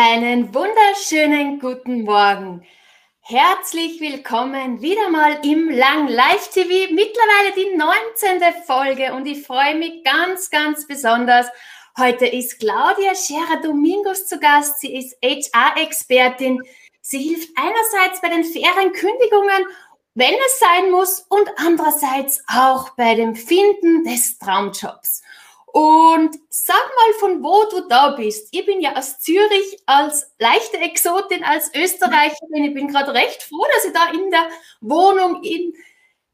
Einen 0.00 0.54
wunderschönen 0.54 1.58
guten 1.58 2.04
Morgen. 2.04 2.64
Herzlich 3.18 4.00
willkommen 4.00 4.80
wieder 4.80 5.10
mal 5.10 5.40
im 5.44 5.68
Lang 5.70 6.06
Live 6.06 6.50
TV. 6.50 6.94
Mittlerweile 6.94 7.52
die 7.56 7.76
19. 7.76 8.62
Folge 8.64 9.12
und 9.12 9.26
ich 9.26 9.44
freue 9.44 9.74
mich 9.74 10.04
ganz, 10.04 10.50
ganz 10.50 10.86
besonders. 10.86 11.48
Heute 11.98 12.26
ist 12.26 12.60
Claudia 12.60 13.12
Scherer 13.16 13.60
Domingos 13.60 14.28
zu 14.28 14.38
Gast. 14.38 14.78
Sie 14.78 14.96
ist 14.96 15.16
HR-Expertin. 15.20 16.62
Sie 17.00 17.18
hilft 17.18 17.48
einerseits 17.56 18.20
bei 18.20 18.28
den 18.28 18.44
fairen 18.44 18.92
Kündigungen, 18.92 19.66
wenn 20.14 20.34
es 20.46 20.60
sein 20.60 20.92
muss, 20.92 21.26
und 21.28 21.50
andererseits 21.56 22.44
auch 22.46 22.90
bei 22.90 23.16
dem 23.16 23.34
Finden 23.34 24.04
des 24.04 24.38
Traumjobs. 24.38 25.22
Und 25.78 26.36
sag 26.48 26.74
mal, 26.74 27.14
von 27.20 27.44
wo 27.44 27.62
du 27.70 27.86
da 27.88 28.10
bist. 28.10 28.48
Ich 28.50 28.66
bin 28.66 28.80
ja 28.80 28.96
aus 28.96 29.20
Zürich 29.20 29.78
als 29.86 30.28
leichte 30.40 30.76
Exotin, 30.78 31.44
als 31.44 31.72
Österreicherin. 31.72 32.64
Ich 32.64 32.74
bin 32.74 32.88
gerade 32.88 33.14
recht 33.14 33.44
froh, 33.44 33.64
dass 33.72 33.84
ich 33.84 33.92
da 33.92 34.10
in 34.10 34.28
der 34.32 34.48
Wohnung 34.80 35.40
in 35.44 35.72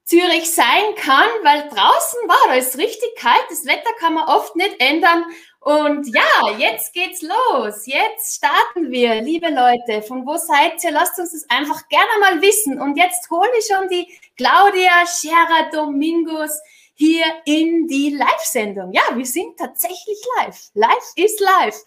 Zürich 0.05 0.51
sein 0.51 0.95
kann, 0.97 1.29
weil 1.43 1.69
draußen 1.69 2.21
war 2.27 2.49
da 2.49 2.55
ist 2.55 2.79
richtig 2.79 3.15
kalt. 3.17 3.45
Das 3.51 3.67
Wetter 3.67 3.91
kann 3.99 4.15
man 4.15 4.29
oft 4.29 4.57
nicht 4.57 4.77
ändern. 4.81 5.27
Und 5.61 6.07
ja, 6.07 6.57
jetzt 6.57 6.95
geht's 6.95 7.21
los. 7.21 7.85
Jetzt 7.85 8.37
starten 8.37 8.91
wir, 8.91 9.21
liebe 9.21 9.51
Leute. 9.51 10.01
Von 10.09 10.27
wo 10.27 10.39
seid 10.39 10.83
ihr? 10.85 10.91
Lasst 10.91 11.19
uns 11.19 11.33
das 11.33 11.51
einfach 11.51 11.87
gerne 11.91 12.19
mal 12.19 12.41
wissen. 12.41 12.81
Und 12.81 12.97
jetzt 12.97 13.29
hole 13.29 13.51
ich 13.59 13.67
schon 13.67 13.91
die 13.91 14.09
Claudia 14.39 15.05
Scherer 15.07 15.69
Domingos 15.71 16.59
hier 16.95 17.25
in 17.45 17.87
die 17.89 18.11
Live-Sendung. 18.17 18.93
Ja, 18.93 19.03
wir 19.15 19.27
sind 19.27 19.59
tatsächlich 19.59 20.19
live. 20.39 20.71
Live 20.75 21.13
ist 21.17 21.41
live. 21.41 21.83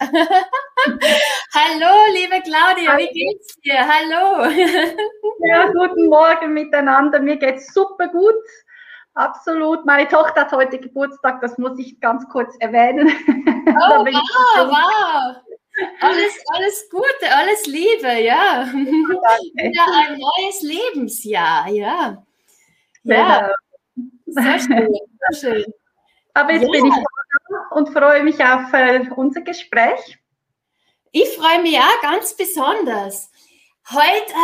Hallo, 1.54 2.12
liebe 2.12 2.42
Claudia, 2.42 2.96
wie 2.98 3.08
geht's 3.08 3.56
dir? 3.60 3.86
Hallo. 3.88 4.50
ja, 5.46 5.66
guten 5.68 6.08
Morgen 6.08 6.52
miteinander. 6.52 7.20
Mir 7.20 7.36
geht's 7.36 7.72
super 7.72 8.08
gut. 8.08 8.34
Absolut. 9.14 9.84
Meine 9.86 10.06
Tochter 10.06 10.42
hat 10.42 10.52
heute 10.52 10.78
Geburtstag, 10.78 11.40
das 11.40 11.56
muss 11.58 11.78
ich 11.78 11.98
ganz 12.00 12.28
kurz 12.28 12.54
erwähnen. 12.60 13.10
Oh, 13.70 14.02
wow, 14.02 14.70
wow. 14.70 15.36
Alles, 16.00 16.42
alles 16.54 16.88
Gute, 16.90 17.30
alles 17.30 17.66
Liebe, 17.66 18.22
ja. 18.22 18.66
Wieder 18.72 19.84
ein 19.94 20.18
neues 20.18 20.62
Lebensjahr, 20.62 21.68
ja. 21.68 22.24
Ja. 23.02 23.52
Sehr 24.28 24.58
schön, 24.60 24.88
sehr 25.30 25.40
schön. 25.40 25.72
Aber 26.34 26.52
jetzt 26.52 26.64
ja. 26.64 26.70
bin 26.70 26.86
ich 26.86 26.94
da 26.94 27.76
und 27.76 27.88
freue 27.90 28.22
mich 28.22 28.42
auf 28.44 28.72
äh, 28.72 29.06
unser 29.16 29.40
Gespräch. 29.40 30.18
Ich 31.10 31.28
freue 31.36 31.62
mich 31.62 31.78
auch 31.78 32.02
ganz 32.02 32.36
besonders. 32.36 33.30
Heute 33.90 34.34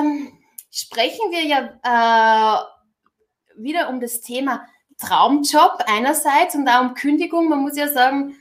ähm, 0.00 0.32
sprechen 0.70 1.30
wir 1.30 1.44
ja 1.44 2.60
äh, 2.62 3.62
wieder 3.62 3.88
um 3.88 4.00
das 4.00 4.20
Thema 4.20 4.66
Traumjob 4.98 5.84
einerseits 5.86 6.56
und 6.56 6.68
auch 6.68 6.80
um 6.82 6.94
Kündigung. 6.94 7.48
Man 7.48 7.60
muss 7.60 7.76
ja 7.76 7.88
sagen, 7.88 8.36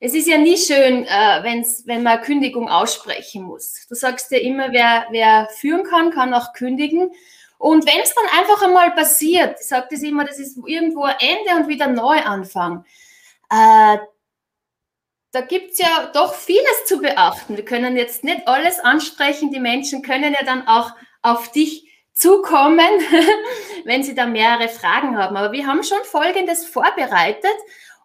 es 0.00 0.14
ist 0.14 0.26
ja 0.26 0.36
nie 0.36 0.56
schön, 0.56 1.04
äh, 1.04 1.42
wenn's, 1.42 1.86
wenn 1.86 2.02
man 2.02 2.20
Kündigung 2.20 2.68
aussprechen 2.68 3.44
muss. 3.44 3.86
Du 3.88 3.94
sagst 3.94 4.32
ja 4.32 4.38
immer, 4.38 4.72
wer, 4.72 5.06
wer 5.10 5.48
führen 5.54 5.84
kann, 5.84 6.10
kann 6.10 6.34
auch 6.34 6.52
kündigen. 6.52 7.12
Und 7.62 7.86
wenn 7.86 8.00
es 8.02 8.12
dann 8.12 8.24
einfach 8.40 8.60
einmal 8.60 8.90
passiert, 8.90 9.60
ich 9.60 9.68
sage 9.68 9.86
das 9.92 10.02
immer, 10.02 10.24
das 10.24 10.40
ist 10.40 10.58
irgendwo 10.66 11.04
ein 11.04 11.14
Ende 11.20 11.62
und 11.62 11.68
wieder 11.68 11.86
Neuanfang. 11.86 12.84
Äh, 13.48 13.98
da 15.30 15.40
gibt 15.46 15.70
es 15.70 15.78
ja 15.78 16.10
doch 16.12 16.34
vieles 16.34 16.86
zu 16.86 16.98
beachten. 16.98 17.56
Wir 17.56 17.64
können 17.64 17.96
jetzt 17.96 18.24
nicht 18.24 18.48
alles 18.48 18.80
ansprechen. 18.80 19.52
Die 19.52 19.60
Menschen 19.60 20.02
können 20.02 20.32
ja 20.32 20.44
dann 20.44 20.66
auch 20.66 20.90
auf 21.22 21.52
dich 21.52 21.88
zukommen, 22.12 22.80
wenn 23.84 24.02
sie 24.02 24.16
da 24.16 24.26
mehrere 24.26 24.68
Fragen 24.68 25.16
haben. 25.16 25.36
Aber 25.36 25.52
wir 25.52 25.64
haben 25.64 25.84
schon 25.84 26.02
Folgendes 26.02 26.66
vorbereitet. 26.66 27.56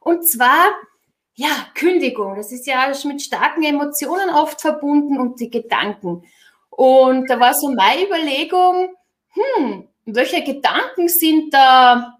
Und 0.01 0.29
zwar, 0.29 0.67
ja, 1.33 1.49
Kündigung. 1.73 2.35
Das 2.35 2.51
ist 2.51 2.67
ja 2.67 2.93
mit 3.05 3.23
starken 3.23 3.63
Emotionen 3.63 4.29
oft 4.29 4.61
verbunden 4.61 5.17
und 5.17 5.39
die 5.39 5.49
Gedanken. 5.49 6.31
Und 6.69 7.27
da 7.27 7.39
war 7.39 7.55
so 7.55 7.69
meine 7.73 8.05
Überlegung, 8.05 8.93
hm, 9.33 9.87
welche 10.05 10.43
Gedanken 10.43 11.07
sind 11.07 11.53
da 11.53 12.17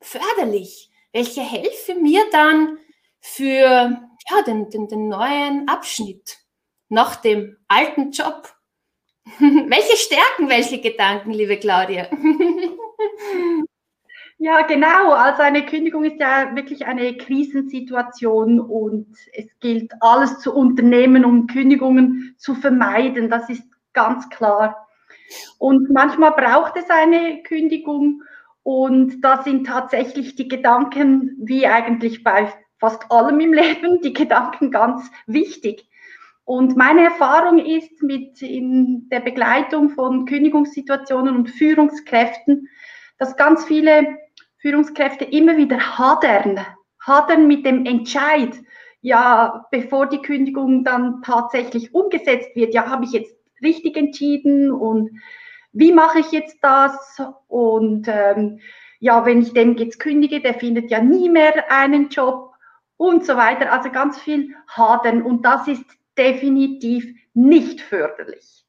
förderlich? 0.00 0.90
Welche 1.12 1.40
helfen 1.40 2.02
mir 2.02 2.24
dann 2.32 2.78
für 3.20 4.00
ja, 4.30 4.42
den, 4.46 4.70
den, 4.70 4.88
den 4.88 5.08
neuen 5.08 5.68
Abschnitt 5.68 6.38
nach 6.88 7.16
dem 7.16 7.56
alten 7.68 8.10
Job? 8.10 8.54
welche 9.38 9.96
stärken 9.96 10.48
welche 10.48 10.80
Gedanken, 10.80 11.32
liebe 11.32 11.58
Claudia? 11.58 12.08
Ja, 14.40 14.62
genau. 14.62 15.12
Also 15.12 15.42
eine 15.42 15.66
Kündigung 15.66 16.04
ist 16.04 16.20
ja 16.20 16.54
wirklich 16.54 16.86
eine 16.86 17.16
Krisensituation 17.16 18.60
und 18.60 19.08
es 19.32 19.46
gilt 19.58 19.92
alles 20.00 20.38
zu 20.38 20.54
unternehmen, 20.54 21.24
um 21.24 21.48
Kündigungen 21.48 22.36
zu 22.38 22.54
vermeiden. 22.54 23.30
Das 23.30 23.50
ist 23.50 23.64
ganz 23.92 24.28
klar. 24.28 24.87
Und 25.58 25.90
manchmal 25.90 26.32
braucht 26.32 26.76
es 26.76 26.88
eine 26.90 27.42
Kündigung. 27.42 28.22
Und 28.62 29.22
da 29.22 29.42
sind 29.42 29.66
tatsächlich 29.66 30.34
die 30.34 30.48
Gedanken, 30.48 31.36
wie 31.38 31.66
eigentlich 31.66 32.22
bei 32.22 32.52
fast 32.78 33.10
allem 33.10 33.40
im 33.40 33.52
Leben, 33.52 34.00
die 34.02 34.12
Gedanken 34.12 34.70
ganz 34.70 35.10
wichtig. 35.26 35.88
Und 36.44 36.76
meine 36.76 37.04
Erfahrung 37.04 37.58
ist 37.58 38.02
mit 38.02 38.40
in 38.40 39.08
der 39.10 39.20
Begleitung 39.20 39.90
von 39.90 40.24
Kündigungssituationen 40.24 41.36
und 41.36 41.50
Führungskräften, 41.50 42.68
dass 43.18 43.36
ganz 43.36 43.64
viele 43.64 44.16
Führungskräfte 44.58 45.24
immer 45.24 45.56
wieder 45.56 45.98
hadern, 45.98 46.64
hadern 47.04 47.46
mit 47.48 47.66
dem 47.66 47.84
Entscheid, 47.84 48.54
ja, 49.00 49.66
bevor 49.70 50.06
die 50.06 50.22
Kündigung 50.22 50.84
dann 50.84 51.22
tatsächlich 51.22 51.94
umgesetzt 51.94 52.56
wird, 52.56 52.74
ja, 52.74 52.88
habe 52.88 53.04
ich 53.04 53.12
jetzt 53.12 53.37
richtig 53.62 53.96
entschieden 53.96 54.70
und 54.70 55.10
wie 55.72 55.92
mache 55.92 56.20
ich 56.20 56.32
jetzt 56.32 56.58
das? 56.62 57.20
Und 57.46 58.08
ähm, 58.08 58.60
ja, 59.00 59.24
wenn 59.24 59.42
ich 59.42 59.52
dem 59.52 59.76
jetzt 59.76 60.00
kündige, 60.00 60.40
der 60.40 60.54
findet 60.54 60.90
ja 60.90 61.00
nie 61.00 61.28
mehr 61.28 61.70
einen 61.70 62.08
Job 62.08 62.54
und 62.96 63.24
so 63.24 63.36
weiter. 63.36 63.72
Also 63.72 63.90
ganz 63.90 64.18
viel 64.18 64.54
Hadern 64.68 65.22
und 65.22 65.44
das 65.44 65.68
ist 65.68 65.84
definitiv 66.16 67.06
nicht 67.34 67.80
förderlich. 67.80 68.64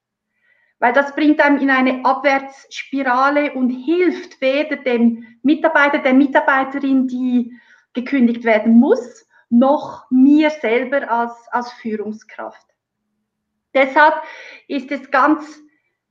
Weil 0.78 0.94
das 0.94 1.14
bringt 1.14 1.44
einem 1.44 1.60
in 1.60 1.70
eine 1.70 2.06
Abwärtsspirale 2.06 3.54
und 3.54 3.70
hilft 3.70 4.40
weder 4.40 4.78
dem 4.78 5.26
Mitarbeiter, 5.42 6.00
der 6.00 6.14
Mitarbeiterin, 6.14 7.08
die 7.08 7.54
gekündigt 7.94 8.44
werden 8.46 8.80
muss, 8.80 9.28
noch 9.50 10.06
mir 10.10 10.52
selber 10.52 11.10
als, 11.12 11.34
als 11.52 11.72
Führungskraft. 11.74 12.69
Deshalb 13.74 14.16
ist 14.68 14.91
es 14.91 15.12
ganz 15.12 15.62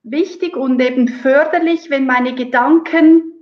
wichtig 0.02 0.56
und 0.56 0.80
eben 0.80 1.08
förderlich, 1.08 1.90
wenn 1.90 2.06
meine 2.06 2.34
Gedanken 2.34 3.32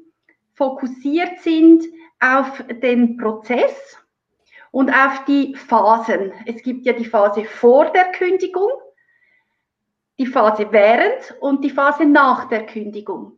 fokussiert 0.54 1.40
sind 1.40 1.84
auf 2.20 2.64
den 2.82 3.16
Prozess 3.18 3.98
und 4.70 4.90
auf 4.90 5.24
die 5.26 5.54
Phasen. 5.54 6.32
Es 6.46 6.62
gibt 6.62 6.86
ja 6.86 6.92
die 6.92 7.04
Phase 7.04 7.44
vor 7.44 7.92
der 7.92 8.12
Kündigung, 8.12 8.70
die 10.18 10.26
Phase 10.26 10.68
während 10.70 11.36
und 11.40 11.62
die 11.62 11.70
Phase 11.70 12.06
nach 12.06 12.48
der 12.48 12.64
Kündigung. 12.64 13.32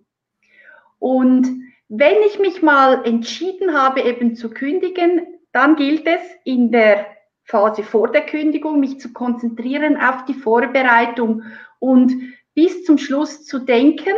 Und 0.98 1.48
wenn 1.88 2.22
ich 2.26 2.38
mich 2.38 2.62
mal 2.62 3.04
entschieden 3.04 3.76
habe, 3.76 4.02
eben 4.02 4.36
zu 4.36 4.50
kündigen, 4.50 5.38
dann 5.52 5.76
gilt 5.76 6.06
es 6.06 6.20
in 6.44 6.70
der 6.70 7.06
Phase 7.48 7.82
vor 7.82 8.12
der 8.12 8.26
Kündigung, 8.26 8.78
mich 8.78 9.00
zu 9.00 9.12
konzentrieren 9.12 9.96
auf 9.96 10.26
die 10.26 10.34
Vorbereitung 10.34 11.44
und 11.78 12.12
bis 12.54 12.84
zum 12.84 12.98
Schluss 12.98 13.44
zu 13.44 13.60
denken, 13.60 14.14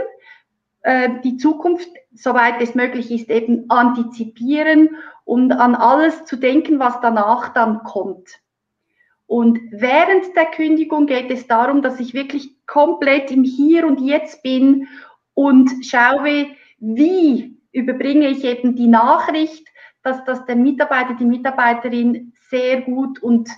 äh, 0.83 1.11
die 1.23 1.37
Zukunft, 1.37 1.89
soweit 2.13 2.61
es 2.61 2.75
möglich 2.75 3.13
ist, 3.13 3.31
eben 3.31 3.67
antizipieren 3.69 4.97
und 5.25 5.53
an 5.53 5.77
alles 5.77 6.25
zu 6.25 6.37
denken, 6.37 6.81
was 6.81 7.01
danach 7.01 7.53
dann 7.53 7.85
kommt. 7.85 8.41
Und 9.27 9.61
während 9.71 10.35
der 10.35 10.47
Kündigung 10.47 11.07
geht 11.07 11.31
es 11.31 11.47
darum, 11.47 11.83
dass 11.83 12.01
ich 12.01 12.15
wirklich 12.15 12.57
komplett 12.67 13.31
im 13.31 13.45
Hier 13.45 13.87
und 13.87 14.01
Jetzt 14.01 14.43
bin 14.43 14.89
und 15.35 15.71
schaue, 15.85 16.49
wie 16.79 17.57
überbringe 17.71 18.27
ich 18.27 18.43
eben 18.43 18.75
die 18.75 18.89
Nachricht, 18.89 19.69
dass 20.03 20.25
das 20.25 20.45
der 20.47 20.57
Mitarbeiter, 20.57 21.15
die 21.15 21.25
Mitarbeiterin 21.27 22.30
sehr 22.51 22.83
gut 22.83 23.23
und 23.23 23.49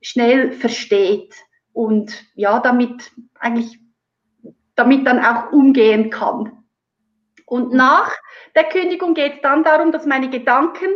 schnell 0.00 0.52
versteht 0.52 1.34
und 1.72 2.24
ja, 2.34 2.60
damit 2.60 3.12
eigentlich, 3.38 3.78
damit 4.74 5.06
dann 5.06 5.24
auch 5.24 5.52
umgehen 5.52 6.10
kann. 6.10 6.64
Und 7.46 7.72
nach 7.72 8.12
der 8.54 8.64
Kündigung 8.64 9.14
geht 9.14 9.34
es 9.36 9.40
dann 9.42 9.64
darum, 9.64 9.92
dass 9.92 10.06
meine 10.06 10.30
Gedanken 10.30 10.88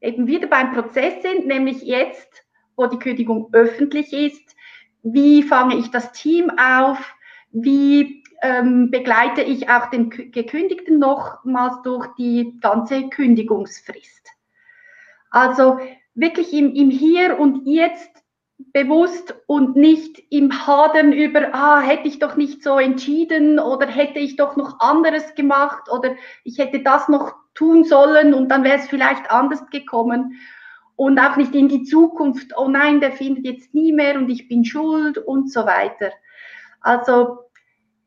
eben 0.00 0.26
wieder 0.26 0.48
beim 0.48 0.72
Prozess 0.72 1.22
sind, 1.22 1.46
nämlich 1.46 1.82
jetzt, 1.82 2.44
wo 2.76 2.86
die 2.86 2.98
Kündigung 2.98 3.50
öffentlich 3.52 4.12
ist, 4.12 4.56
wie 5.02 5.42
fange 5.42 5.76
ich 5.76 5.90
das 5.90 6.12
Team 6.12 6.50
auf, 6.58 7.14
wie 7.50 8.22
ähm, 8.42 8.90
begleite 8.90 9.42
ich 9.42 9.68
auch 9.68 9.86
den 9.90 10.10
Gekündigten 10.10 10.98
nochmals 10.98 11.80
durch 11.82 12.08
die 12.18 12.58
ganze 12.60 13.08
Kündigungsfrist. 13.08 14.28
Also 15.30 15.78
wirklich 16.14 16.52
im, 16.52 16.74
im 16.74 16.90
Hier 16.90 17.38
und 17.38 17.66
Jetzt 17.66 18.10
bewusst 18.72 19.34
und 19.46 19.76
nicht 19.76 20.22
im 20.30 20.66
Hadern 20.66 21.12
über, 21.12 21.54
ah, 21.54 21.80
hätte 21.80 22.08
ich 22.08 22.18
doch 22.18 22.36
nicht 22.36 22.62
so 22.62 22.78
entschieden 22.78 23.58
oder 23.58 23.86
hätte 23.86 24.18
ich 24.18 24.36
doch 24.36 24.56
noch 24.56 24.80
anderes 24.80 25.34
gemacht 25.34 25.90
oder 25.90 26.14
ich 26.44 26.58
hätte 26.58 26.80
das 26.80 27.08
noch 27.08 27.34
tun 27.54 27.84
sollen 27.84 28.34
und 28.34 28.48
dann 28.48 28.64
wäre 28.64 28.78
es 28.78 28.88
vielleicht 28.88 29.30
anders 29.30 29.68
gekommen 29.70 30.40
und 30.96 31.18
auch 31.18 31.36
nicht 31.36 31.54
in 31.54 31.68
die 31.68 31.82
Zukunft, 31.82 32.52
oh 32.56 32.68
nein, 32.68 33.00
der 33.00 33.12
findet 33.12 33.44
jetzt 33.44 33.74
nie 33.74 33.92
mehr 33.92 34.16
und 34.16 34.30
ich 34.30 34.48
bin 34.48 34.64
schuld 34.64 35.18
und 35.18 35.50
so 35.50 35.66
weiter. 35.66 36.12
Also 36.80 37.38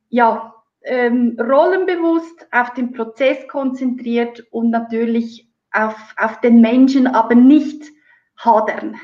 ja, 0.10 0.54
ähm, 0.84 1.38
rollenbewusst 1.40 2.48
auf 2.52 2.74
den 2.74 2.94
Prozess 2.94 3.48
konzentriert 3.48 4.46
und 4.52 4.70
natürlich 4.70 5.50
auf, 5.72 6.16
auf 6.18 6.40
den 6.42 6.62
Menschen, 6.62 7.08
aber 7.08 7.36
nicht 7.36 7.95
hadern. 8.38 9.00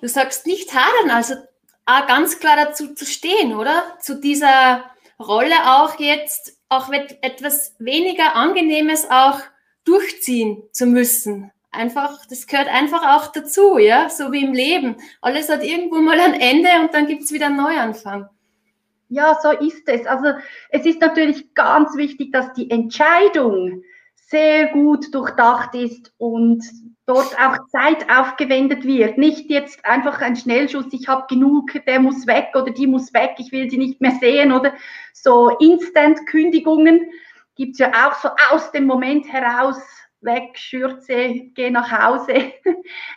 Du 0.00 0.08
sagst 0.08 0.46
nicht 0.46 0.72
hadern, 0.74 1.10
also 1.10 1.34
auch 1.86 2.06
ganz 2.06 2.38
klar 2.38 2.56
dazu 2.56 2.94
zu 2.94 3.06
stehen, 3.06 3.54
oder? 3.54 3.96
Zu 4.00 4.20
dieser 4.20 4.84
Rolle 5.18 5.54
auch 5.64 5.98
jetzt, 5.98 6.58
auch 6.68 6.90
etwas 6.92 7.74
weniger 7.78 8.34
Angenehmes 8.34 9.08
auch 9.10 9.40
durchziehen 9.84 10.62
zu 10.72 10.86
müssen. 10.86 11.52
Einfach, 11.70 12.26
das 12.26 12.46
gehört 12.46 12.68
einfach 12.68 13.16
auch 13.16 13.32
dazu, 13.32 13.78
ja, 13.78 14.08
so 14.08 14.32
wie 14.32 14.44
im 14.44 14.52
Leben. 14.52 14.96
Alles 15.20 15.48
hat 15.48 15.62
irgendwo 15.62 15.96
mal 15.96 16.18
ein 16.18 16.34
Ende 16.34 16.68
und 16.80 16.92
dann 16.92 17.06
gibt 17.06 17.22
es 17.22 17.32
wieder 17.32 17.46
einen 17.46 17.56
Neuanfang. 17.56 18.28
Ja, 19.08 19.38
so 19.40 19.50
ist 19.52 19.88
es. 19.88 20.06
Also 20.06 20.30
es 20.70 20.84
ist 20.84 21.00
natürlich 21.00 21.54
ganz 21.54 21.96
wichtig, 21.96 22.32
dass 22.32 22.52
die 22.54 22.70
Entscheidung 22.70 23.82
sehr 24.16 24.68
gut 24.68 25.14
durchdacht 25.14 25.74
ist 25.74 26.12
und 26.18 26.64
dort 27.06 27.36
auch 27.38 27.66
Zeit 27.68 28.10
aufgewendet 28.10 28.84
wird. 28.84 29.16
Nicht 29.16 29.48
jetzt 29.48 29.84
einfach 29.84 30.20
ein 30.20 30.36
Schnellschuss, 30.36 30.86
ich 30.90 31.08
habe 31.08 31.26
genug, 31.28 31.70
der 31.86 32.00
muss 32.00 32.26
weg 32.26 32.48
oder 32.54 32.72
die 32.72 32.86
muss 32.86 33.14
weg, 33.14 33.36
ich 33.38 33.52
will 33.52 33.70
sie 33.70 33.78
nicht 33.78 34.00
mehr 34.00 34.16
sehen 34.20 34.52
oder 34.52 34.74
so 35.12 35.48
Instant-Kündigungen 35.58 37.06
gibt 37.56 37.72
es 37.72 37.78
ja 37.78 37.90
auch 38.06 38.14
so 38.14 38.28
aus 38.50 38.70
dem 38.72 38.86
Moment 38.86 39.32
heraus 39.32 39.78
weg, 40.20 40.58
Schürze, 40.58 41.50
geh 41.54 41.70
nach 41.70 41.90
Hause. 41.90 42.34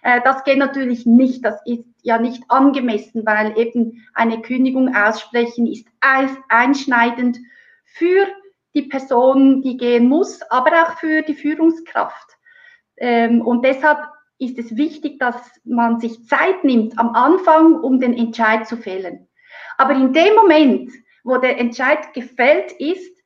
Äh, 0.01 0.21
das 0.23 0.45
geht 0.45 0.57
natürlich 0.57 1.05
nicht. 1.05 1.43
Das 1.43 1.61
ist 1.65 1.83
ja 2.01 2.17
nicht 2.17 2.43
angemessen, 2.47 3.25
weil 3.25 3.57
eben 3.57 4.05
eine 4.13 4.41
Kündigung 4.41 4.95
aussprechen 4.95 5.67
ist 5.67 5.85
einschneidend 6.47 7.37
für 7.83 8.27
die 8.73 8.83
Person, 8.83 9.61
die 9.61 9.75
gehen 9.75 10.07
muss, 10.07 10.41
aber 10.49 10.71
auch 10.83 10.97
für 10.99 11.21
die 11.21 11.35
Führungskraft. 11.35 12.38
Ähm, 12.99 13.41
und 13.41 13.63
deshalb 13.65 13.99
ist 14.37 14.57
es 14.57 14.75
wichtig, 14.75 15.19
dass 15.19 15.35
man 15.65 15.99
sich 15.99 16.25
Zeit 16.27 16.63
nimmt 16.63 16.97
am 16.97 17.09
Anfang, 17.13 17.75
um 17.75 17.99
den 17.99 18.13
Entscheid 18.13 18.67
zu 18.67 18.77
fällen. 18.77 19.27
Aber 19.77 19.93
in 19.93 20.13
dem 20.13 20.35
Moment, 20.35 20.91
wo 21.23 21.37
der 21.37 21.59
Entscheid 21.59 22.13
gefällt 22.13 22.71
ist, 22.73 23.17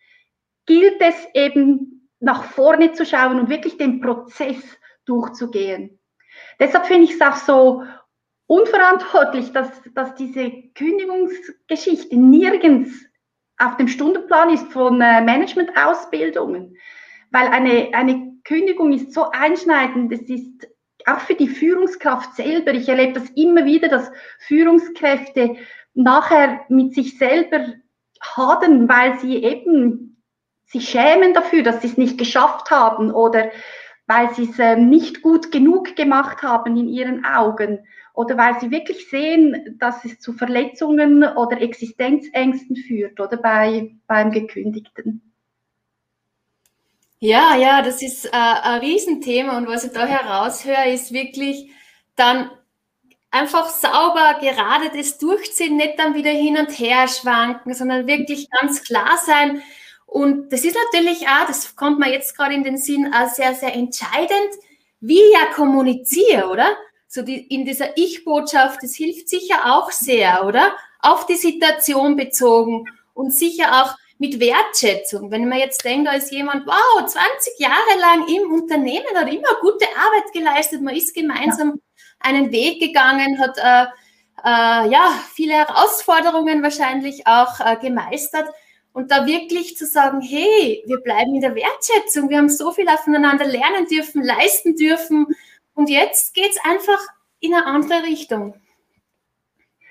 gilt 0.65 0.99
es 0.99 1.15
eben 1.33 2.09
nach 2.19 2.43
vorne 2.43 2.93
zu 2.93 3.05
schauen 3.05 3.39
und 3.39 3.49
wirklich 3.49 3.77
den 3.77 4.01
Prozess 4.01 4.63
durchzugehen. 5.05 5.99
Deshalb 6.59 6.85
finde 6.85 7.03
ich 7.05 7.13
es 7.13 7.21
auch 7.21 7.35
so 7.35 7.83
unverantwortlich, 8.47 9.51
dass, 9.51 9.69
dass 9.93 10.15
diese 10.15 10.51
Kündigungsgeschichte 10.73 12.15
nirgends 12.15 13.05
auf 13.57 13.77
dem 13.77 13.87
Stundenplan 13.87 14.51
ist 14.51 14.71
von 14.71 14.99
äh, 15.01 15.21
Management-Ausbildungen. 15.21 16.75
Weil 17.31 17.47
eine, 17.47 17.89
eine 17.93 18.32
Kündigung 18.43 18.91
ist 18.91 19.13
so 19.13 19.29
einschneidend, 19.31 20.11
es 20.11 20.21
ist 20.29 20.67
auch 21.05 21.19
für 21.19 21.35
die 21.35 21.47
Führungskraft 21.47 22.35
selber. 22.35 22.73
Ich 22.73 22.89
erlebe 22.89 23.13
das 23.13 23.29
immer 23.31 23.65
wieder, 23.65 23.89
dass 23.89 24.11
Führungskräfte 24.39 25.55
nachher 25.93 26.61
mit 26.69 26.93
sich 26.93 27.17
selber 27.17 27.73
hadern, 28.21 28.87
weil 28.87 29.19
sie 29.19 29.43
eben 29.43 30.21
sich 30.65 30.89
schämen 30.89 31.33
dafür, 31.33 31.63
dass 31.63 31.81
sie 31.81 31.87
es 31.87 31.97
nicht 31.97 32.17
geschafft 32.17 32.71
haben 32.71 33.11
oder 33.11 33.51
weil 34.07 34.33
sie 34.33 34.49
es 34.49 34.59
äh, 34.59 34.75
nicht 34.75 35.21
gut 35.21 35.51
genug 35.51 35.95
gemacht 35.95 36.41
haben 36.41 36.75
in 36.77 36.87
ihren 36.87 37.25
Augen 37.25 37.79
oder 38.13 38.37
weil 38.37 38.59
sie 38.59 38.71
wirklich 38.71 39.09
sehen, 39.09 39.77
dass 39.79 40.03
es 40.05 40.19
zu 40.19 40.33
Verletzungen 40.33 41.23
oder 41.23 41.61
Existenzängsten 41.61 42.75
führt 42.75 43.19
oder 43.19 43.37
bei, 43.37 43.95
beim 44.07 44.31
Gekündigten. 44.31 45.32
Ja, 47.25 47.55
ja, 47.55 47.81
das 47.81 48.01
ist 48.01 48.25
äh, 48.25 48.29
ein 48.33 48.81
Riesenthema 48.81 49.55
und 49.57 49.65
was 49.65 49.85
ich 49.85 49.93
da 49.93 50.05
heraushöre, 50.05 50.89
ist 50.91 51.13
wirklich 51.13 51.71
dann 52.17 52.51
einfach 53.31 53.69
sauber 53.69 54.39
gerade 54.41 54.91
das 54.93 55.19
durchziehen, 55.19 55.77
nicht 55.77 55.97
dann 55.97 56.15
wieder 56.15 56.31
hin 56.31 56.57
und 56.57 56.77
her 56.77 57.07
schwanken, 57.07 57.73
sondern 57.73 58.07
wirklich 58.07 58.49
ganz 58.49 58.83
klar 58.83 59.17
sein, 59.25 59.63
und 60.05 60.51
das 60.51 60.65
ist 60.65 60.75
natürlich 60.91 61.25
auch, 61.29 61.47
das 61.47 61.77
kommt 61.77 61.97
mir 61.97 62.11
jetzt 62.11 62.35
gerade 62.35 62.55
in 62.55 62.65
den 62.65 62.77
Sinn, 62.77 63.13
auch 63.13 63.29
sehr, 63.29 63.55
sehr 63.55 63.73
entscheidend, 63.73 64.51
wie 64.99 65.21
ich 65.21 65.33
ja 65.33 65.45
kommuniziere, 65.55 66.49
oder? 66.49 66.75
So 67.07 67.21
die, 67.21 67.37
in 67.47 67.63
dieser 67.63 67.95
Ich-Botschaft, 67.97 68.83
das 68.83 68.95
hilft 68.95 69.29
sicher 69.29 69.73
auch 69.73 69.91
sehr, 69.91 70.45
oder? 70.45 70.73
Auf 70.99 71.25
die 71.25 71.37
Situation 71.37 72.17
bezogen 72.17 72.83
und 73.13 73.33
sicher 73.33 73.81
auch 73.81 73.95
mit 74.23 74.39
Wertschätzung. 74.39 75.31
Wenn 75.31 75.49
man 75.49 75.59
jetzt 75.59 75.83
denkt, 75.83 76.07
da 76.07 76.13
ist 76.13 76.31
jemand, 76.31 76.65
wow, 76.65 77.05
20 77.05 77.59
Jahre 77.59 77.99
lang 77.99 78.25
im 78.29 78.53
Unternehmen, 78.53 79.05
hat 79.13 79.27
immer 79.27 79.49
gute 79.59 79.85
Arbeit 79.97 80.31
geleistet, 80.31 80.81
man 80.81 80.95
ist 80.95 81.13
gemeinsam 81.13 81.73
ja. 81.73 82.29
einen 82.29 82.49
Weg 82.53 82.79
gegangen, 82.79 83.37
hat 83.37 83.57
äh, 83.57 83.83
äh, 84.45 84.89
ja 84.89 85.11
viele 85.33 85.55
Herausforderungen 85.55 86.63
wahrscheinlich 86.63 87.27
auch 87.27 87.59
äh, 87.59 87.75
gemeistert 87.75 88.47
und 88.93 89.11
da 89.11 89.25
wirklich 89.25 89.75
zu 89.75 89.85
sagen, 89.85 90.21
hey, 90.21 90.81
wir 90.85 90.99
bleiben 90.99 91.35
in 91.35 91.41
der 91.41 91.55
Wertschätzung, 91.55 92.29
wir 92.29 92.37
haben 92.37 92.47
so 92.47 92.71
viel 92.71 92.87
aufeinander 92.87 93.43
lernen 93.43 93.87
dürfen, 93.87 94.23
leisten 94.23 94.77
dürfen 94.77 95.27
und 95.73 95.89
jetzt 95.89 96.33
geht 96.33 96.51
es 96.51 96.63
einfach 96.63 96.99
in 97.41 97.53
eine 97.53 97.65
andere 97.65 98.03
Richtung. 98.03 98.53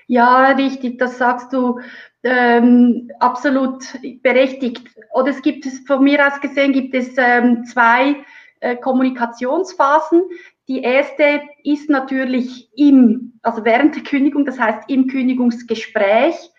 Ja, 0.07 0.53
richtig, 0.53 0.97
das 0.97 1.19
sagst 1.19 1.53
du 1.53 1.79
ähm, 2.23 3.11
absolut 3.19 3.83
berechtigt. 4.21 4.87
Oder 5.13 5.29
es 5.29 5.41
gibt 5.41 5.65
es, 5.65 5.79
von 5.79 6.03
mir 6.03 6.25
aus 6.25 6.39
gesehen, 6.41 6.73
gibt 6.73 6.95
es 6.95 7.15
ähm, 7.17 7.65
zwei 7.65 8.15
äh, 8.59 8.75
Kommunikationsphasen. 8.75 10.23
Die 10.67 10.81
erste 10.81 11.41
ist 11.63 11.89
natürlich 11.89 12.69
im, 12.75 13.39
also 13.41 13.65
während 13.65 13.95
der 13.95 14.03
Kündigung, 14.03 14.45
das 14.45 14.59
heißt 14.59 14.89
im 14.89 15.07
Kündigungsgespräch 15.07 16.53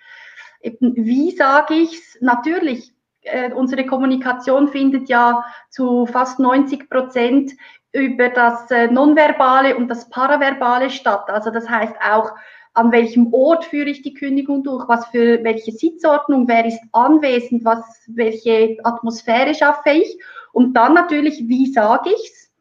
wie 0.80 1.30
sage 1.33 1.75
ich 1.75 1.94
es? 1.94 2.18
Natürlich, 2.21 2.94
äh, 3.23 3.52
unsere 3.52 3.87
Kommunikation 3.87 4.68
findet 4.68 5.09
ja 5.09 5.44
zu 5.71 6.06
fast 6.06 6.38
90 6.38 6.88
Prozent 6.88 7.52
über 7.92 8.28
das 8.28 8.71
äh, 8.71 8.88
Nonverbale 8.88 9.76
und 9.76 9.88
das 9.88 10.09
Paraverbale 10.09 10.90
statt. 10.90 11.28
Also 11.28 11.50
das 11.50 11.68
heißt 11.68 11.94
auch, 12.00 12.33
an 12.75 12.90
welchem 12.90 13.33
Ort 13.33 13.64
führe 13.64 13.88
ich 13.88 14.02
die 14.02 14.14
Kündigung 14.14 14.64
durch, 14.64 14.88
was 14.88 15.07
für 15.07 15.43
welche 15.45 15.73
Sitzordnung, 15.73 16.49
wer 16.49 16.66
ist 16.66 16.81
anwesend, 16.93 17.64
was, 17.64 17.85
welche 18.09 18.76
Atmosphäre 18.83 19.54
schaffe 19.54 19.90
ich 19.90 20.19
und 20.52 20.75
dann 20.75 20.95
natürlich, 20.95 21.49
wie 21.49 21.73
sage 21.73 22.11
ich 22.11 22.31
es 22.31 22.52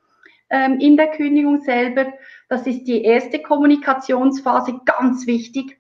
ähm, 0.52 0.80
in 0.80 0.98
der 0.98 1.08
Kündigung 1.08 1.62
selber. 1.62 2.14
Das 2.48 2.68
ist 2.68 2.84
die 2.86 3.04
erste 3.04 3.40
Kommunikationsphase, 3.40 4.82
ganz 4.86 5.26
wichtig. 5.26 5.80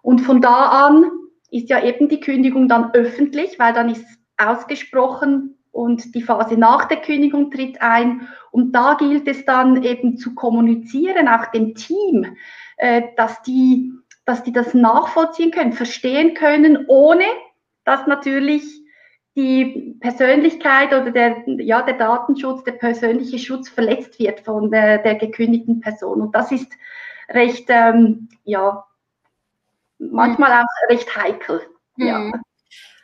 Und 0.00 0.20
von 0.20 0.40
da 0.40 0.86
an 0.86 1.10
ist 1.50 1.68
ja 1.68 1.82
eben 1.82 2.08
die 2.08 2.20
Kündigung 2.20 2.68
dann 2.68 2.92
öffentlich, 2.92 3.58
weil 3.58 3.72
dann 3.72 3.90
ist 3.90 4.04
ausgesprochen 4.36 5.58
und 5.72 6.14
die 6.14 6.22
Phase 6.22 6.56
nach 6.56 6.84
der 6.84 6.98
Kündigung 6.98 7.50
tritt 7.50 7.80
ein. 7.80 8.28
Und 8.50 8.72
da 8.72 8.94
gilt 8.94 9.26
es 9.26 9.44
dann 9.44 9.82
eben 9.82 10.18
zu 10.18 10.34
kommunizieren, 10.34 11.26
auch 11.26 11.46
dem 11.46 11.74
Team, 11.74 12.36
äh, 12.76 13.02
dass, 13.16 13.42
die, 13.42 13.92
dass 14.24 14.42
die 14.42 14.52
das 14.52 14.74
nachvollziehen 14.74 15.50
können, 15.50 15.72
verstehen 15.72 16.34
können, 16.34 16.84
ohne 16.86 17.24
dass 17.84 18.06
natürlich 18.06 18.62
die 19.34 19.96
Persönlichkeit 20.00 20.92
oder 20.92 21.10
der, 21.10 21.42
ja, 21.46 21.80
der 21.80 21.94
Datenschutz, 21.94 22.64
der 22.64 22.72
persönliche 22.72 23.38
Schutz 23.38 23.68
verletzt 23.68 24.18
wird 24.18 24.40
von 24.40 24.70
der, 24.70 24.98
der 24.98 25.14
gekündigten 25.14 25.80
Person. 25.80 26.20
Und 26.20 26.34
das 26.34 26.52
ist 26.52 26.70
recht, 27.30 27.64
ähm, 27.68 28.28
ja, 28.44 28.84
manchmal 29.98 30.52
auch 30.52 30.90
recht 30.90 31.16
heikel. 31.16 31.62
Mhm. 31.96 32.06
Ja. 32.06 32.32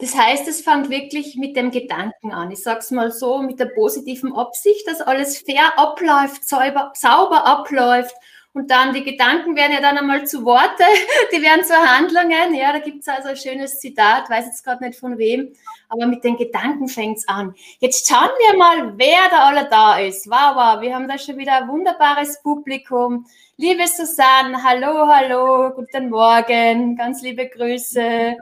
Das 0.01 0.17
heißt, 0.17 0.47
es 0.47 0.61
fängt 0.61 0.91
wirklich 0.91 1.35
mit 1.37 1.57
dem 1.57 1.73
Gedanken 1.73 2.33
an. 2.33 2.53
Ich 2.53 2.63
sage 2.63 2.79
es 2.79 2.93
mal 2.93 3.11
so, 3.11 3.43
mit 3.43 3.59
der 3.59 3.67
positiven 3.67 4.33
Absicht, 4.33 4.87
dass 4.87 5.01
alles 5.01 5.39
fair 5.39 5.77
abläuft, 5.77 6.49
sauber, 6.49 6.93
sauber 6.95 7.45
abläuft 7.45 8.15
Und 8.53 8.71
dann 8.71 8.95
die 8.95 9.03
Gedanken 9.03 9.57
werden 9.57 9.73
ja 9.73 9.81
dann 9.81 9.99
einmal 9.99 10.25
zu 10.27 10.45
Worte, 10.45 10.85
die 11.33 11.43
werden 11.43 11.65
zu 11.65 11.75
Handlungen. 11.75 12.55
Ja, 12.55 12.73
da 12.73 12.79
gibt 12.79 13.01
es 13.01 13.09
also 13.09 13.31
ein 13.31 13.37
schönes 13.37 13.81
Zitat, 13.81 14.31
weiß 14.31 14.47
jetzt 14.47 14.65
gerade 14.65 14.85
nicht 14.85 14.99
von 14.99 15.19
wem, 15.19 15.53
aber 15.89 16.07
mit 16.07 16.23
den 16.23 16.37
Gedanken 16.37 16.89
fängt 16.89 17.19
es 17.19 17.29
an. 17.29 17.55
Jetzt 17.81 18.09
schauen 18.09 18.31
wir 18.39 18.57
mal, 18.57 18.97
wer 18.99 19.29
da 19.31 19.47
alle 19.47 19.69
da 19.69 19.99
ist. 19.99 20.29
Wow, 20.29 20.55
wow, 20.55 20.81
wir 20.81 20.95
haben 20.95 21.09
da 21.09 21.19
schon 21.19 21.39
wieder 21.39 21.57
ein 21.57 21.69
wunderbares 21.69 22.41
Publikum. 22.43 23.27
Liebe 23.57 23.87
Susanne, 23.89 24.63
hallo, 24.63 25.09
hallo, 25.09 25.71
guten 25.75 26.09
Morgen, 26.09 26.97
ganz 26.97 27.21
liebe 27.23 27.49
Grüße. 27.49 28.37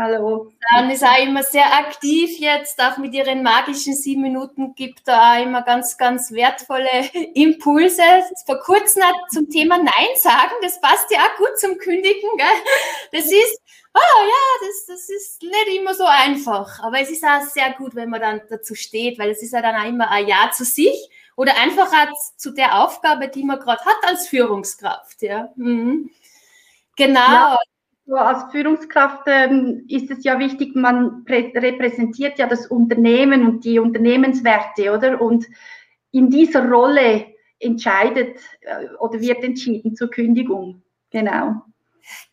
Hallo. 0.00 0.52
Dann 0.72 0.90
ist 0.90 1.02
auch 1.02 1.18
immer 1.18 1.42
sehr 1.42 1.76
aktiv 1.76 2.38
jetzt, 2.38 2.80
auch 2.80 2.98
mit 2.98 3.14
ihren 3.14 3.42
magischen 3.42 3.96
sieben 3.96 4.22
Minuten, 4.22 4.76
gibt 4.76 5.08
da 5.08 5.34
auch 5.34 5.42
immer 5.42 5.62
ganz, 5.62 5.98
ganz 5.98 6.30
wertvolle 6.30 6.88
Impulse. 7.34 8.02
Vor 8.46 8.60
kurzem 8.60 9.02
zum 9.28 9.50
Thema 9.50 9.76
Nein 9.76 10.14
sagen, 10.14 10.54
das 10.62 10.80
passt 10.80 11.10
ja 11.10 11.18
auch 11.18 11.36
gut 11.38 11.58
zum 11.58 11.78
Kündigen. 11.78 12.30
Gell? 12.36 12.46
Das 13.10 13.24
ist, 13.24 13.60
oh 13.92 14.22
ja, 14.24 14.68
das, 14.68 14.86
das 14.86 15.08
ist 15.08 15.42
nicht 15.42 15.80
immer 15.80 15.94
so 15.94 16.04
einfach, 16.04 16.78
aber 16.80 17.00
es 17.00 17.10
ist 17.10 17.24
auch 17.24 17.42
sehr 17.42 17.72
gut, 17.72 17.96
wenn 17.96 18.08
man 18.08 18.20
dann 18.20 18.40
dazu 18.48 18.76
steht, 18.76 19.18
weil 19.18 19.30
es 19.30 19.42
ist 19.42 19.52
ja 19.52 19.62
dann 19.62 19.74
auch 19.74 19.88
immer 19.88 20.12
ein 20.12 20.28
Ja 20.28 20.52
zu 20.54 20.64
sich 20.64 21.10
oder 21.34 21.56
einfach 21.56 21.88
auch 21.92 22.36
zu 22.36 22.52
der 22.52 22.84
Aufgabe, 22.84 23.26
die 23.26 23.42
man 23.42 23.58
gerade 23.58 23.84
hat 23.84 23.98
als 24.06 24.28
Führungskraft. 24.28 25.22
Ja. 25.22 25.48
Mhm. 25.56 26.10
Genau. 26.94 27.18
Ja 27.18 27.58
als 28.16 28.50
Führungskraft 28.50 29.24
ähm, 29.26 29.84
ist 29.88 30.10
es 30.10 30.24
ja 30.24 30.38
wichtig, 30.38 30.74
man 30.74 31.24
repräsentiert 31.28 32.38
ja 32.38 32.46
das 32.46 32.66
Unternehmen 32.66 33.46
und 33.46 33.64
die 33.64 33.78
Unternehmenswerte, 33.78 34.92
oder? 34.92 35.20
Und 35.20 35.46
in 36.10 36.30
dieser 36.30 36.68
Rolle 36.68 37.26
entscheidet 37.60 38.38
äh, 38.60 38.86
oder 38.98 39.20
wird 39.20 39.44
entschieden 39.44 39.94
zur 39.94 40.10
Kündigung. 40.10 40.82
Genau. 41.10 41.62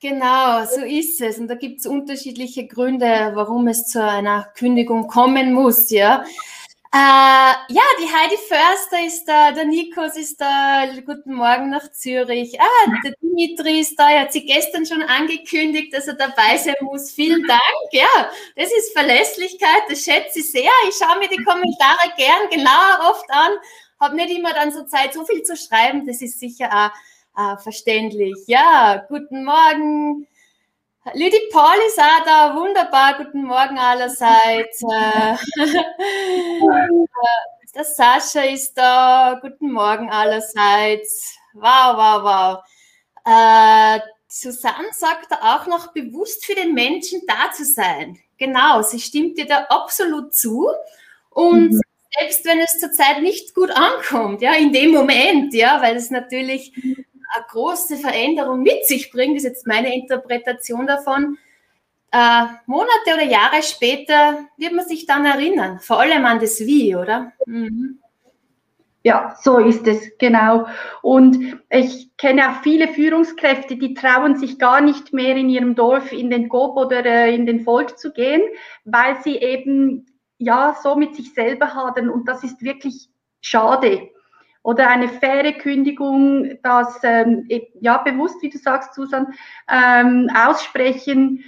Genau, 0.01 0.63
so 0.65 0.81
ist 0.81 1.21
es. 1.21 1.37
Und 1.37 1.49
da 1.49 1.55
gibt 1.55 1.79
es 1.79 1.85
unterschiedliche 1.85 2.65
Gründe, 2.67 3.31
warum 3.33 3.67
es 3.67 3.87
zu 3.87 4.01
einer 4.01 4.47
Kündigung 4.55 5.07
kommen 5.07 5.53
muss. 5.53 5.89
Ja. 5.89 6.23
Äh, 6.95 6.97
ja, 6.97 7.83
die 7.99 8.07
Heidi 8.07 8.37
Förster 8.37 9.05
ist 9.05 9.25
da, 9.25 9.51
der 9.51 9.65
Nikos 9.65 10.15
ist 10.15 10.39
da, 10.39 10.85
guten 11.05 11.33
Morgen 11.33 11.69
nach 11.69 11.91
Zürich. 11.91 12.57
Ah, 12.57 12.91
der 13.03 13.13
Dimitri 13.21 13.81
ist 13.81 13.99
da, 13.99 14.09
er 14.09 14.21
hat 14.21 14.31
sie 14.31 14.45
gestern 14.45 14.85
schon 14.85 15.03
angekündigt, 15.03 15.93
dass 15.93 16.07
er 16.07 16.13
dabei 16.13 16.55
sein 16.55 16.75
muss. 16.79 17.11
Vielen 17.11 17.43
Dank, 17.45 17.61
ja, 17.91 18.31
das 18.55 18.71
ist 18.71 18.97
Verlässlichkeit, 18.97 19.83
das 19.89 20.05
schätze 20.05 20.39
ich 20.39 20.49
sehr. 20.49 20.71
Ich 20.87 20.95
schaue 20.95 21.19
mir 21.19 21.27
die 21.27 21.43
Kommentare 21.43 22.13
gern 22.15 22.49
genau 22.49 23.09
oft 23.11 23.29
an, 23.29 23.51
habe 23.99 24.15
nicht 24.15 24.29
immer 24.29 24.53
dann 24.53 24.71
so 24.71 24.85
Zeit, 24.85 25.13
so 25.13 25.25
viel 25.25 25.43
zu 25.43 25.57
schreiben, 25.57 26.07
das 26.07 26.21
ist 26.21 26.39
sicher 26.39 26.69
auch 27.35 27.55
äh, 27.55 27.57
verständlich. 27.57 28.37
Ja, 28.47 29.03
guten 29.09 29.43
Morgen. 29.43 30.27
Lüdi 31.13 31.37
Paul 31.51 31.75
ist 31.87 31.99
auch 31.99 32.25
da, 32.25 32.55
wunderbar, 32.55 33.17
guten 33.17 33.43
Morgen 33.43 33.77
allerseits. 33.77 34.81
Äh, 37.67 37.71
der 37.73 37.83
Sascha 37.83 38.41
ist 38.41 38.73
da, 38.73 39.37
guten 39.41 39.71
Morgen 39.71 40.09
allerseits. 40.09 41.37
Wow, 41.53 41.97
wow, 41.97 42.23
wow. 42.23 42.63
Äh, 43.25 43.99
Susanne 44.27 44.87
sagt 44.91 45.31
da 45.31 45.55
auch 45.55 45.67
noch, 45.67 45.93
bewusst 45.93 46.45
für 46.45 46.55
den 46.55 46.73
Menschen 46.73 47.21
da 47.27 47.51
zu 47.51 47.65
sein. 47.65 48.17
Genau, 48.37 48.81
sie 48.81 48.99
stimmt 48.99 49.37
dir 49.37 49.45
da 49.45 49.65
absolut 49.69 50.33
zu. 50.33 50.69
Und 51.29 51.73
mhm. 51.73 51.81
selbst 52.17 52.45
wenn 52.45 52.59
es 52.59 52.79
zurzeit 52.79 53.21
nicht 53.21 53.53
gut 53.53 53.71
ankommt, 53.71 54.41
ja, 54.41 54.53
in 54.53 54.73
dem 54.73 54.91
Moment, 54.91 55.53
ja, 55.53 55.81
weil 55.81 55.95
es 55.97 56.09
natürlich 56.09 56.73
eine 57.35 57.45
große 57.49 57.97
Veränderung 57.97 58.61
mit 58.61 58.85
sich 58.85 59.11
bringt, 59.11 59.37
ist 59.37 59.43
jetzt 59.43 59.67
meine 59.67 59.93
Interpretation 59.93 60.87
davon. 60.87 61.37
Äh, 62.11 62.45
Monate 62.65 63.13
oder 63.13 63.23
Jahre 63.23 63.61
später 63.61 64.45
wird 64.57 64.73
man 64.73 64.85
sich 64.85 65.05
dann 65.05 65.25
erinnern, 65.25 65.79
vor 65.79 65.99
allem 65.99 66.25
an 66.25 66.39
das 66.39 66.59
Wie, 66.61 66.95
oder? 66.95 67.33
Mhm. 67.45 67.99
Ja, 69.03 69.35
so 69.39 69.59
ist 69.59 69.85
es, 69.85 70.17
genau. 70.17 70.65
Und 71.03 71.61
ich 71.69 72.09
kenne 72.17 72.49
auch 72.49 72.63
viele 72.63 72.87
Führungskräfte, 72.87 73.77
die 73.77 73.93
trauen 73.93 74.35
sich 74.35 74.57
gar 74.57 74.81
nicht 74.81 75.13
mehr 75.13 75.35
in 75.35 75.47
ihrem 75.49 75.75
Dorf 75.75 76.11
in 76.11 76.31
den 76.31 76.49
GOB 76.49 76.77
oder 76.77 77.05
äh, 77.05 77.35
in 77.35 77.45
den 77.45 77.63
Volk 77.63 77.99
zu 77.99 78.11
gehen, 78.11 78.41
weil 78.83 79.21
sie 79.21 79.37
eben 79.37 80.07
ja 80.39 80.75
so 80.81 80.95
mit 80.95 81.15
sich 81.15 81.33
selber 81.35 81.75
hadern. 81.75 82.09
Und 82.09 82.27
das 82.27 82.43
ist 82.43 82.63
wirklich 82.63 83.09
schade 83.41 84.09
oder 84.65 84.89
eine 84.89 85.07
faire 85.07 85.53
Kündigung, 85.53 86.57
das 86.63 86.99
ähm, 87.03 87.47
ja 87.81 87.97
bewusst, 87.99 88.41
wie 88.41 88.49
du 88.49 88.57
sagst, 88.57 88.95
Susan, 88.95 89.27
ähm, 89.69 90.27
aussprechen, 90.35 91.43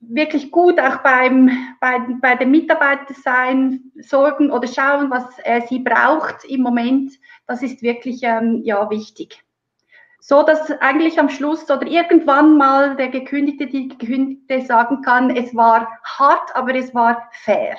wirklich 0.00 0.50
gut 0.50 0.80
auch 0.80 1.02
beim, 1.02 1.50
bei, 1.78 1.98
bei 2.22 2.36
dem 2.36 2.52
Mitarbeiter 2.52 3.12
sein, 3.12 3.92
sorgen 4.00 4.50
oder 4.50 4.66
schauen, 4.66 5.10
was 5.10 5.38
er 5.40 5.60
sie 5.60 5.80
braucht 5.80 6.42
im 6.46 6.62
Moment, 6.62 7.12
das 7.46 7.62
ist 7.62 7.82
wirklich 7.82 8.22
ähm, 8.22 8.62
ja, 8.64 8.88
wichtig. 8.88 9.44
So 10.20 10.42
dass 10.42 10.70
eigentlich 10.80 11.20
am 11.20 11.28
Schluss 11.28 11.70
oder 11.70 11.86
irgendwann 11.86 12.56
mal 12.56 12.96
der 12.96 13.08
Gekündigte, 13.08 13.66
die 13.66 13.88
Gekündigte 13.88 14.62
sagen 14.62 15.02
kann, 15.02 15.36
es 15.36 15.54
war 15.54 15.86
hart, 16.02 16.56
aber 16.56 16.74
es 16.74 16.94
war 16.94 17.28
fair. 17.32 17.76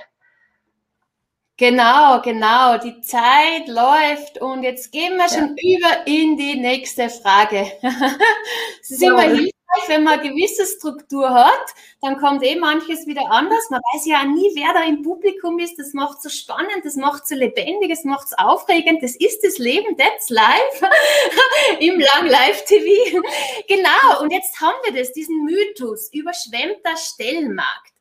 Genau, 1.61 2.19
genau. 2.23 2.79
Die 2.79 3.01
Zeit 3.01 3.67
läuft 3.67 4.41
und 4.41 4.63
jetzt 4.63 4.91
gehen 4.91 5.15
wir 5.17 5.29
schon 5.29 5.55
ja. 5.57 5.77
über 5.77 6.07
in 6.07 6.35
die 6.35 6.59
nächste 6.59 7.07
Frage. 7.07 7.71
es 8.81 8.89
ist 8.89 9.03
immer 9.03 9.21
hilfreich, 9.21 9.51
wenn 9.85 10.03
man 10.03 10.19
eine 10.19 10.27
gewisse 10.27 10.65
Struktur 10.65 11.29
hat, 11.29 11.67
dann 12.01 12.17
kommt 12.17 12.41
eh 12.41 12.55
manches 12.55 13.05
wieder 13.05 13.29
anders. 13.29 13.69
Man 13.69 13.79
weiß 13.93 14.07
ja 14.07 14.25
nie, 14.25 14.49
wer 14.55 14.73
da 14.73 14.83
im 14.85 15.03
Publikum 15.03 15.59
ist. 15.59 15.77
Das 15.77 15.93
macht 15.93 16.23
so 16.23 16.29
spannend, 16.29 16.83
das 16.83 16.95
macht 16.95 17.27
so 17.27 17.35
lebendig, 17.35 17.89
das 17.89 18.05
macht 18.05 18.25
es 18.25 18.39
aufregend. 18.39 19.03
Das 19.03 19.15
ist 19.15 19.43
das 19.43 19.59
Leben, 19.59 19.95
that's 19.97 20.31
life 20.31 20.89
im 21.79 21.99
Lang 21.99 22.25
Live 22.25 22.65
TV. 22.65 23.21
genau. 23.67 24.23
Und 24.23 24.33
jetzt 24.33 24.59
haben 24.59 24.77
wir 24.85 24.99
das, 24.99 25.13
diesen 25.13 25.45
Mythos 25.45 26.11
überschwemmter 26.11 26.97
Stellenmarkt. 26.97 27.93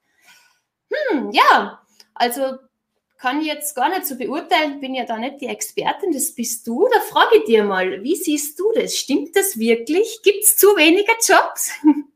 Hm, 0.91 1.31
ja. 1.33 1.83
Also 2.15 2.57
kann 3.21 3.41
ich 3.43 3.47
jetzt 3.47 3.75
gar 3.75 3.91
nicht 3.91 4.07
so 4.07 4.17
beurteilen, 4.17 4.81
bin 4.81 4.95
ja 4.95 5.05
da 5.05 5.19
nicht 5.19 5.43
die 5.43 5.47
Expertin, 5.47 6.11
das 6.11 6.35
bist 6.35 6.67
du. 6.67 6.89
Da 6.93 7.01
frage 7.01 7.37
ich 7.39 7.45
dir 7.45 7.65
mal, 7.65 8.03
wie 8.03 8.17
siehst 8.17 8.59
du 8.59 8.73
das? 8.75 8.97
Stimmt 8.97 9.37
das 9.37 9.59
wirklich? 9.59 10.21
Gibt 10.23 10.43
es 10.43 10.57
zu 10.57 10.69
wenige 10.69 11.13
Jobs? 11.27 11.73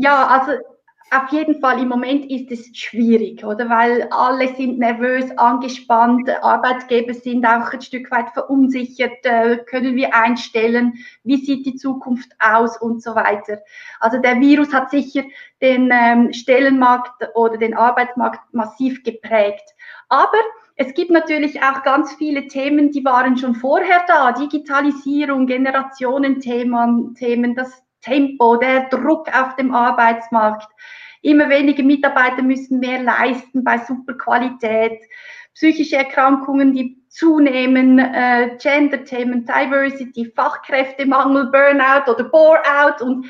Ja, 0.00 0.28
also 0.28 0.62
auf 1.10 1.30
jeden 1.30 1.60
Fall 1.60 1.80
im 1.80 1.88
Moment 1.88 2.30
ist 2.30 2.50
es 2.50 2.76
schwierig, 2.76 3.44
oder? 3.44 3.68
Weil 3.68 4.08
alle 4.10 4.54
sind 4.54 4.78
nervös, 4.78 5.30
angespannt, 5.38 6.28
Arbeitgeber 6.42 7.14
sind 7.14 7.46
auch 7.46 7.72
ein 7.72 7.80
Stück 7.80 8.10
weit 8.10 8.30
verunsichert, 8.30 9.24
äh, 9.24 9.58
können 9.64 9.96
wir 9.96 10.14
einstellen, 10.14 10.94
wie 11.24 11.36
sieht 11.36 11.66
die 11.66 11.76
Zukunft 11.76 12.30
aus 12.38 12.80
und 12.80 13.02
so 13.02 13.14
weiter. 13.14 13.60
Also 14.00 14.18
der 14.18 14.40
Virus 14.40 14.72
hat 14.72 14.90
sicher 14.90 15.22
den 15.62 15.90
ähm, 15.92 16.32
Stellenmarkt 16.32 17.28
oder 17.34 17.56
den 17.56 17.74
Arbeitsmarkt 17.74 18.52
massiv 18.52 19.02
geprägt. 19.02 19.64
Aber 20.08 20.38
es 20.76 20.94
gibt 20.94 21.10
natürlich 21.10 21.60
auch 21.62 21.82
ganz 21.82 22.12
viele 22.14 22.46
Themen, 22.46 22.92
die 22.92 23.04
waren 23.04 23.36
schon 23.36 23.54
vorher 23.54 24.04
da. 24.06 24.32
Digitalisierung, 24.32 25.46
Generationenthemen, 25.46 27.14
Themen, 27.14 27.54
das 27.54 27.82
Tempo, 28.00 28.56
der 28.56 28.88
Druck 28.88 29.28
auf 29.34 29.56
dem 29.56 29.74
Arbeitsmarkt. 29.74 30.68
Immer 31.22 31.48
weniger 31.48 31.82
Mitarbeiter 31.82 32.42
müssen 32.42 32.78
mehr 32.78 33.02
leisten 33.02 33.64
bei 33.64 33.78
Superqualität. 33.78 35.00
Psychische 35.54 35.96
Erkrankungen, 35.96 36.72
die 36.72 37.02
zunehmen, 37.08 37.98
äh, 37.98 38.56
Gender-Themen, 38.60 39.44
Diversity, 39.44 40.32
Fachkräftemangel, 40.36 41.50
Burnout 41.50 42.10
oder 42.10 42.24
Bore-out 42.24 43.02
und 43.02 43.28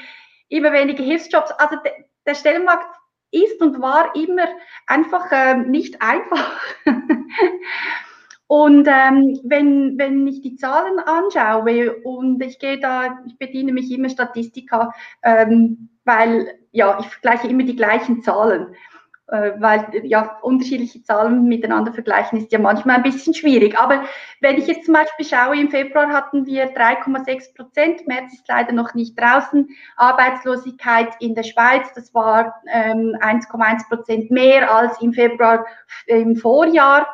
immer 0.49 0.73
weniger 0.73 1.03
Hilfsjobs. 1.03 1.51
Also 1.53 1.77
de, 1.77 1.93
der 2.27 2.35
Stellenmarkt 2.35 2.95
ist 3.31 3.61
und 3.63 3.81
war 3.81 4.15
immer 4.15 4.49
einfach 4.87 5.31
äh, 5.33 5.57
nicht 5.57 6.03
einfach. 6.03 6.61
Und 8.49 8.89
ähm, 8.89 9.39
wenn, 9.45 9.99
wenn 9.99 10.27
ich 10.27 10.41
die 10.41 10.57
Zahlen 10.57 10.99
anschaue 10.99 11.97
und 12.03 12.43
ich 12.43 12.59
gehe 12.59 12.81
da, 12.81 13.19
ich 13.27 13.37
bediene 13.39 13.73
mich 13.73 13.93
immer 13.93 14.09
Statistika, 14.09 14.93
ähm, 15.23 15.91
weil 16.07 16.55
ja, 16.73 16.99
ich 16.99 17.07
vergleiche 17.07 17.47
immer 17.47 17.65
die 17.65 17.77
gleichen 17.77 18.23
Zahlen, 18.23 18.75
äh, 19.27 19.53
weil 19.59 19.85
ja 20.05 20.39
unterschiedliche 20.41 21.03
Zahlen 21.03 21.45
miteinander 21.45 21.93
vergleichen 21.93 22.39
ist 22.39 22.51
ja 22.51 22.59
manchmal 22.59 22.97
ein 22.97 23.03
bisschen 23.03 23.35
schwierig. 23.35 23.79
Aber 23.79 24.05
wenn 24.41 24.57
ich 24.57 24.67
jetzt 24.67 24.87
zum 24.87 24.95
Beispiel 24.95 25.27
schaue, 25.27 25.61
im 25.61 25.69
Februar 25.69 26.09
hatten 26.09 26.47
wir 26.47 26.75
3,6 26.75 27.55
Prozent, 27.55 28.09
März 28.09 28.33
ist 28.33 28.49
leider 28.49 28.73
noch 28.73 28.95
nicht 28.95 29.21
draußen, 29.21 29.69
Arbeitslosigkeit 29.99 31.11
in 31.21 31.35
der 31.35 31.43
Schweiz, 31.43 31.93
das 31.95 32.15
war 32.15 32.63
ähm, 32.73 33.15
1,1 33.21 33.89
Prozent 33.91 34.31
mehr 34.31 34.75
als 34.75 35.03
im 35.03 35.13
Februar 35.13 35.67
im 36.07 36.35
Vorjahr 36.35 37.07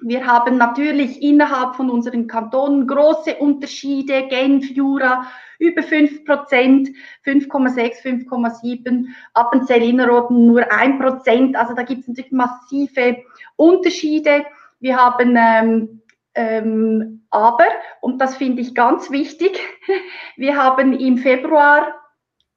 Wir 0.00 0.26
haben 0.26 0.56
natürlich 0.56 1.22
innerhalb 1.22 1.76
von 1.76 1.90
unseren 1.90 2.26
Kantonen 2.26 2.86
große 2.86 3.36
Unterschiede. 3.36 4.26
Genf, 4.28 4.70
Jura 4.70 5.26
über 5.58 5.82
5 5.82 6.24
Prozent, 6.24 6.88
5,6, 7.24 8.02
5,7, 8.28 9.06
Appenzell 9.34 9.82
Innerrhoden 9.82 10.46
nur 10.46 10.72
1 10.72 10.98
Prozent. 10.98 11.56
Also 11.56 11.74
da 11.74 11.82
gibt 11.82 12.00
es 12.00 12.08
natürlich 12.08 12.32
massive 12.32 13.18
Unterschiede. 13.56 14.44
Wir 14.80 14.96
haben 14.96 15.36
ähm, 15.36 16.02
ähm, 16.34 17.26
aber, 17.30 17.66
und 18.00 18.20
das 18.20 18.36
finde 18.36 18.62
ich 18.62 18.74
ganz 18.74 19.10
wichtig, 19.10 19.60
wir 20.36 20.56
haben 20.56 20.98
im 20.98 21.18
Februar 21.18 21.94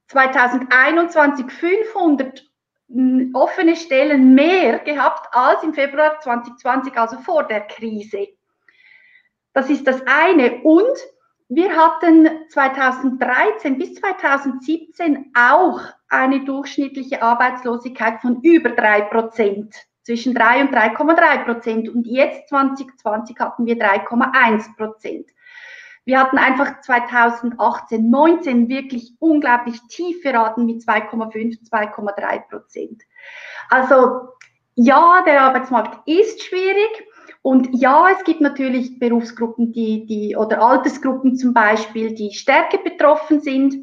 2021 0.08 1.50
500 1.50 2.44
offene 3.32 3.76
Stellen 3.76 4.34
mehr 4.34 4.78
gehabt 4.78 5.28
als 5.32 5.62
im 5.62 5.74
Februar 5.74 6.20
2020, 6.20 6.96
also 6.96 7.18
vor 7.18 7.44
der 7.44 7.62
Krise. 7.62 8.28
Das 9.52 9.70
ist 9.70 9.86
das 9.86 10.02
eine. 10.06 10.62
Und 10.62 10.96
wir 11.48 11.76
hatten 11.76 12.28
2013 12.50 13.78
bis 13.78 13.94
2017 13.94 15.32
auch 15.34 15.80
eine 16.08 16.44
durchschnittliche 16.44 17.22
Arbeitslosigkeit 17.22 18.20
von 18.20 18.40
über 18.42 18.70
drei 18.70 19.02
Prozent, 19.02 19.74
zwischen 20.02 20.34
drei 20.34 20.60
und 20.60 20.74
3,3 20.74 21.44
Prozent. 21.44 21.88
Und 21.88 22.06
jetzt 22.06 22.48
2020 22.48 23.38
hatten 23.38 23.66
wir 23.66 23.76
3,1 23.76 24.76
Prozent. 24.76 25.30
Wir 26.06 26.20
hatten 26.20 26.38
einfach 26.38 26.80
2018, 26.82 28.08
19 28.08 28.68
wirklich 28.68 29.14
unglaublich 29.18 29.80
tiefe 29.88 30.32
Raten 30.32 30.64
mit 30.64 30.82
2,5, 30.82 31.68
2,3 31.68 32.48
Prozent. 32.48 33.02
Also 33.68 34.28
ja, 34.76 35.24
der 35.26 35.42
Arbeitsmarkt 35.42 36.06
ist 36.08 36.44
schwierig. 36.44 37.04
Und 37.42 37.70
ja, 37.72 38.08
es 38.10 38.22
gibt 38.24 38.40
natürlich 38.40 39.00
Berufsgruppen, 39.00 39.72
die, 39.72 40.06
die 40.06 40.36
oder 40.36 40.62
Altersgruppen 40.62 41.36
zum 41.36 41.52
Beispiel, 41.52 42.14
die 42.14 42.32
stärker 42.32 42.78
betroffen 42.78 43.40
sind. 43.40 43.74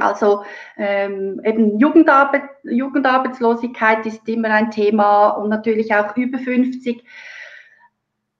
Also 0.00 0.44
ähm, 0.76 1.40
eben 1.44 1.78
Jugendarbeit, 1.78 2.42
Jugendarbeitslosigkeit 2.64 4.04
ist 4.04 4.28
immer 4.28 4.50
ein 4.50 4.70
Thema 4.72 5.30
und 5.30 5.48
natürlich 5.48 5.94
auch 5.94 6.16
über 6.16 6.38
50. 6.38 7.04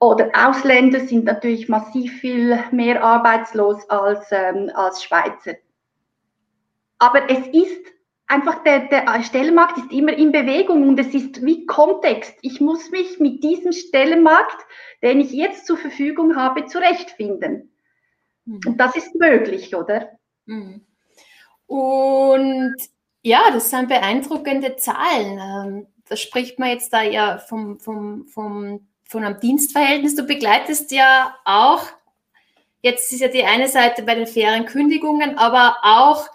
Oder 0.01 0.31
Ausländer 0.33 1.01
sind 1.01 1.27
natürlich 1.27 1.69
massiv 1.69 2.21
viel 2.21 2.59
mehr 2.73 3.05
arbeitslos 3.05 3.89
als, 3.91 4.27
ähm, 4.33 4.71
als 4.75 5.05
Schweizer. 5.05 5.57
Aber 6.99 7.31
es 7.31 7.47
ist 7.49 7.87
einfach, 8.27 8.63
der, 8.63 8.89
der 8.89 9.23
Stellenmarkt 9.23 9.77
ist 9.77 9.93
immer 9.93 10.15
in 10.15 10.33
Bewegung 10.33 10.89
und 10.89 10.99
es 10.99 11.13
ist 11.13 11.45
wie 11.45 11.67
Kontext. 11.67 12.35
Ich 12.41 12.63
muss 12.63 12.91
mich 12.91 13.21
mit 13.21 13.45
diesem 13.45 13.73
Stellenmarkt, 13.73 14.67
den 15.03 15.21
ich 15.21 15.33
jetzt 15.33 15.67
zur 15.67 15.77
Verfügung 15.77 16.35
habe, 16.35 16.65
zurechtfinden. 16.65 17.71
Mhm. 18.47 18.61
Und 18.67 18.79
das 18.79 18.97
ist 18.97 19.15
möglich, 19.17 19.75
oder? 19.75 20.13
Mhm. 20.47 20.81
Und 21.67 22.77
ja, 23.23 23.51
das 23.53 23.69
sind 23.69 23.89
beeindruckende 23.89 24.77
Zahlen. 24.77 25.39
Ähm, 25.39 25.87
da 26.09 26.17
spricht 26.17 26.59
man 26.59 26.71
jetzt 26.71 26.93
da 26.93 27.03
ja 27.03 27.39
vom, 27.39 27.79
vom, 27.79 28.27
vom 28.29 28.90
von 29.11 29.25
einem 29.25 29.41
Dienstverhältnis. 29.41 30.15
Du 30.15 30.23
begleitest 30.23 30.93
ja 30.93 31.35
auch, 31.45 31.83
jetzt 32.81 33.13
ist 33.13 33.21
ja 33.21 33.29
die 33.29 33.45
eine 33.45 33.67
Seite 33.67 34.05
bei 34.05 34.15
den 34.15 34.29
fairen 34.29 34.67
Kündigungen, 34.67 35.37
aber 35.37 35.79
auch 35.83 36.29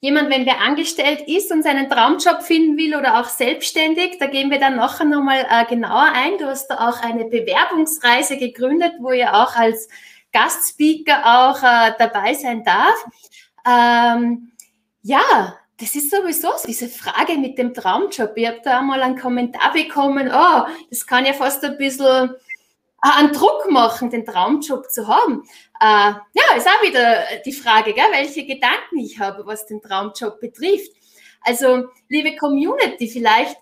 jemand, 0.00 0.28
wenn 0.28 0.44
wer 0.44 0.60
angestellt 0.60 1.22
ist 1.26 1.50
und 1.50 1.62
seinen 1.62 1.88
Traumjob 1.88 2.42
finden 2.42 2.76
will 2.76 2.94
oder 2.94 3.18
auch 3.18 3.28
selbstständig, 3.28 4.18
da 4.20 4.26
gehen 4.26 4.50
wir 4.50 4.60
dann 4.60 4.76
nachher 4.76 5.06
nochmal 5.06 5.46
äh, 5.50 5.64
genauer 5.64 6.12
ein. 6.14 6.36
Du 6.36 6.46
hast 6.46 6.68
da 6.68 6.88
auch 6.90 7.02
eine 7.02 7.24
Bewerbungsreise 7.24 8.36
gegründet, 8.36 8.92
wo 9.00 9.12
ihr 9.12 9.34
auch 9.34 9.56
als 9.56 9.88
Gastspeaker 10.34 11.22
auch 11.24 11.62
äh, 11.62 11.94
dabei 11.98 12.34
sein 12.34 12.62
darf. 12.62 13.06
Ähm, 13.66 14.52
ja, 15.02 15.56
das 15.78 15.94
ist 15.94 16.10
sowieso 16.10 16.50
so, 16.56 16.66
diese 16.66 16.88
Frage 16.88 17.38
mit 17.38 17.56
dem 17.56 17.72
Traumjob. 17.72 18.32
Ich 18.34 18.46
habe 18.46 18.60
da 18.64 18.80
einmal 18.80 19.00
einen 19.00 19.18
Kommentar 19.18 19.72
bekommen, 19.72 20.28
oh, 20.32 20.66
das 20.90 21.06
kann 21.06 21.24
ja 21.24 21.32
fast 21.32 21.64
ein 21.64 21.78
bisschen 21.78 22.30
äh, 22.30 23.08
einen 23.16 23.32
Druck 23.32 23.70
machen, 23.70 24.10
den 24.10 24.26
Traumjob 24.26 24.90
zu 24.90 25.06
haben. 25.06 25.44
Äh, 25.80 26.12
ja, 26.34 26.56
ist 26.56 26.66
auch 26.66 26.82
wieder 26.82 27.22
die 27.46 27.52
Frage, 27.52 27.92
gell, 27.92 28.04
welche 28.10 28.44
Gedanken 28.44 28.98
ich 28.98 29.20
habe, 29.20 29.46
was 29.46 29.66
den 29.66 29.80
Traumjob 29.80 30.40
betrifft. 30.40 30.92
Also, 31.42 31.84
liebe 32.08 32.34
Community, 32.36 33.08
vielleicht 33.08 33.56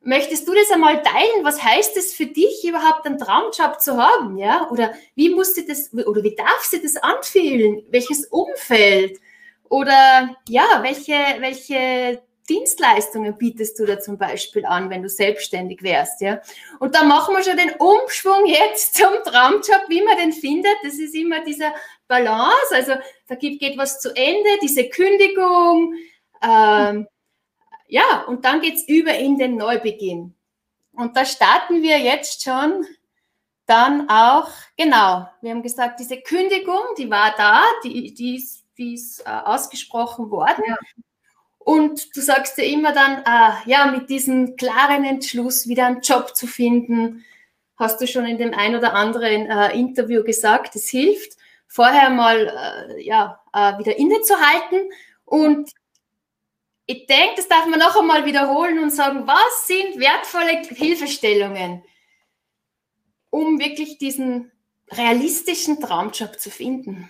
möchtest 0.00 0.48
du 0.48 0.54
das 0.54 0.70
einmal 0.70 1.02
teilen? 1.02 1.44
Was 1.44 1.62
heißt 1.62 1.94
es 1.98 2.14
für 2.14 2.26
dich 2.26 2.64
überhaupt, 2.66 3.04
einen 3.04 3.18
Traumjob 3.18 3.82
zu 3.82 3.98
haben? 3.98 4.38
Ja? 4.38 4.70
Oder 4.70 4.94
wie 5.14 5.34
muss 5.34 5.54
sie 5.54 5.66
das, 5.66 5.92
oder 5.92 6.22
wie 6.22 6.34
darf 6.34 6.64
sie 6.64 6.80
das 6.80 6.96
anfühlen? 6.96 7.84
Welches 7.90 8.26
Umfeld? 8.28 9.20
Oder 9.70 10.36
ja, 10.48 10.80
welche, 10.82 11.14
welche 11.38 12.20
Dienstleistungen 12.48 13.38
bietest 13.38 13.78
du 13.78 13.86
da 13.86 14.00
zum 14.00 14.18
Beispiel 14.18 14.66
an, 14.66 14.90
wenn 14.90 15.02
du 15.02 15.08
selbstständig 15.08 15.84
wärst, 15.84 16.20
ja? 16.20 16.42
Und 16.80 16.96
da 16.96 17.04
machen 17.04 17.36
wir 17.36 17.44
schon 17.44 17.56
den 17.56 17.74
Umschwung 17.78 18.46
jetzt 18.46 18.94
zum 18.96 19.12
Traumjob, 19.24 19.88
wie 19.88 20.02
man 20.02 20.18
den 20.18 20.32
findet. 20.32 20.74
Das 20.82 20.94
ist 20.94 21.14
immer 21.14 21.44
dieser 21.44 21.72
Balance. 22.08 22.74
Also 22.74 22.94
da 23.28 23.36
geht 23.36 23.78
was 23.78 24.00
zu 24.00 24.10
Ende, 24.10 24.50
diese 24.60 24.88
Kündigung. 24.88 25.94
Ähm, 26.42 27.06
ja, 27.86 28.24
und 28.26 28.44
dann 28.44 28.60
geht 28.60 28.74
es 28.74 28.88
über 28.88 29.14
in 29.14 29.38
den 29.38 29.56
Neubeginn. 29.56 30.34
Und 30.92 31.16
da 31.16 31.24
starten 31.24 31.80
wir 31.80 31.98
jetzt 31.98 32.42
schon 32.42 32.84
dann 33.66 34.10
auch, 34.10 34.48
genau, 34.76 35.28
wir 35.40 35.52
haben 35.52 35.62
gesagt, 35.62 36.00
diese 36.00 36.20
Kündigung, 36.20 36.82
die 36.98 37.08
war 37.08 37.32
da, 37.36 37.62
die, 37.84 38.12
die 38.12 38.36
ist 38.36 38.64
die 38.80 38.94
ist 38.94 39.20
äh, 39.20 39.30
ausgesprochen 39.30 40.30
worden. 40.30 40.64
Ja. 40.66 40.76
Und 41.58 42.16
du 42.16 42.20
sagst 42.20 42.56
ja 42.58 42.64
immer 42.64 42.92
dann, 42.92 43.18
äh, 43.18 43.70
ja, 43.70 43.86
mit 43.92 44.08
diesem 44.08 44.56
klaren 44.56 45.04
Entschluss 45.04 45.68
wieder 45.68 45.86
einen 45.86 46.00
Job 46.00 46.34
zu 46.34 46.46
finden, 46.46 47.24
hast 47.76 48.00
du 48.00 48.06
schon 48.06 48.26
in 48.26 48.38
dem 48.38 48.54
ein 48.54 48.74
oder 48.74 48.94
anderen 48.94 49.46
äh, 49.46 49.78
Interview 49.78 50.24
gesagt, 50.24 50.74
es 50.74 50.88
hilft, 50.88 51.36
vorher 51.68 52.10
mal 52.10 52.48
äh, 52.98 53.02
ja, 53.02 53.40
äh, 53.52 53.78
wieder 53.78 53.96
innezuhalten. 53.96 54.90
Und 55.24 55.70
ich 56.86 57.06
denke, 57.06 57.34
das 57.36 57.48
darf 57.48 57.66
man 57.66 57.78
noch 57.78 57.96
einmal 57.96 58.24
wiederholen 58.24 58.82
und 58.82 58.90
sagen, 58.90 59.26
was 59.26 59.66
sind 59.66 60.00
wertvolle 60.00 60.62
Hilfestellungen, 60.74 61.84
um 63.28 63.60
wirklich 63.60 63.98
diesen 63.98 64.50
realistischen 64.90 65.80
Traumjob 65.80 66.40
zu 66.40 66.50
finden? 66.50 67.08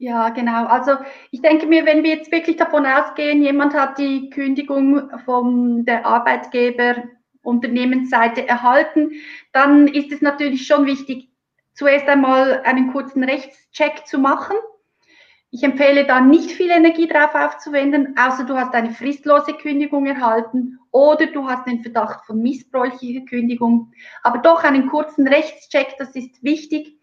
Ja, 0.00 0.28
genau. 0.28 0.66
Also 0.66 0.92
ich 1.32 1.42
denke 1.42 1.66
mir, 1.66 1.84
wenn 1.84 2.04
wir 2.04 2.10
jetzt 2.14 2.30
wirklich 2.30 2.56
davon 2.56 2.86
ausgehen, 2.86 3.42
jemand 3.42 3.74
hat 3.74 3.98
die 3.98 4.30
Kündigung 4.30 5.10
von 5.24 5.84
der 5.84 6.06
Arbeitgeber 6.06 7.02
Unternehmensseite 7.42 8.46
erhalten, 8.46 9.10
dann 9.52 9.88
ist 9.88 10.12
es 10.12 10.20
natürlich 10.22 10.66
schon 10.66 10.86
wichtig, 10.86 11.30
zuerst 11.74 12.06
einmal 12.06 12.62
einen 12.62 12.92
kurzen 12.92 13.24
Rechtscheck 13.24 14.06
zu 14.06 14.18
machen. 14.18 14.56
Ich 15.50 15.64
empfehle 15.64 16.04
da 16.06 16.20
nicht 16.20 16.52
viel 16.52 16.70
Energie 16.70 17.08
drauf 17.08 17.34
aufzuwenden, 17.34 18.14
außer 18.18 18.44
du 18.44 18.54
hast 18.54 18.74
eine 18.74 18.90
fristlose 18.90 19.54
Kündigung 19.54 20.06
erhalten 20.06 20.78
oder 20.92 21.26
du 21.26 21.48
hast 21.48 21.66
den 21.66 21.82
Verdacht 21.82 22.24
von 22.26 22.40
missbräuchlicher 22.40 23.24
Kündigung. 23.24 23.92
Aber 24.22 24.38
doch 24.38 24.62
einen 24.62 24.88
kurzen 24.88 25.26
Rechtscheck, 25.26 25.96
das 25.98 26.14
ist 26.14 26.42
wichtig, 26.44 26.98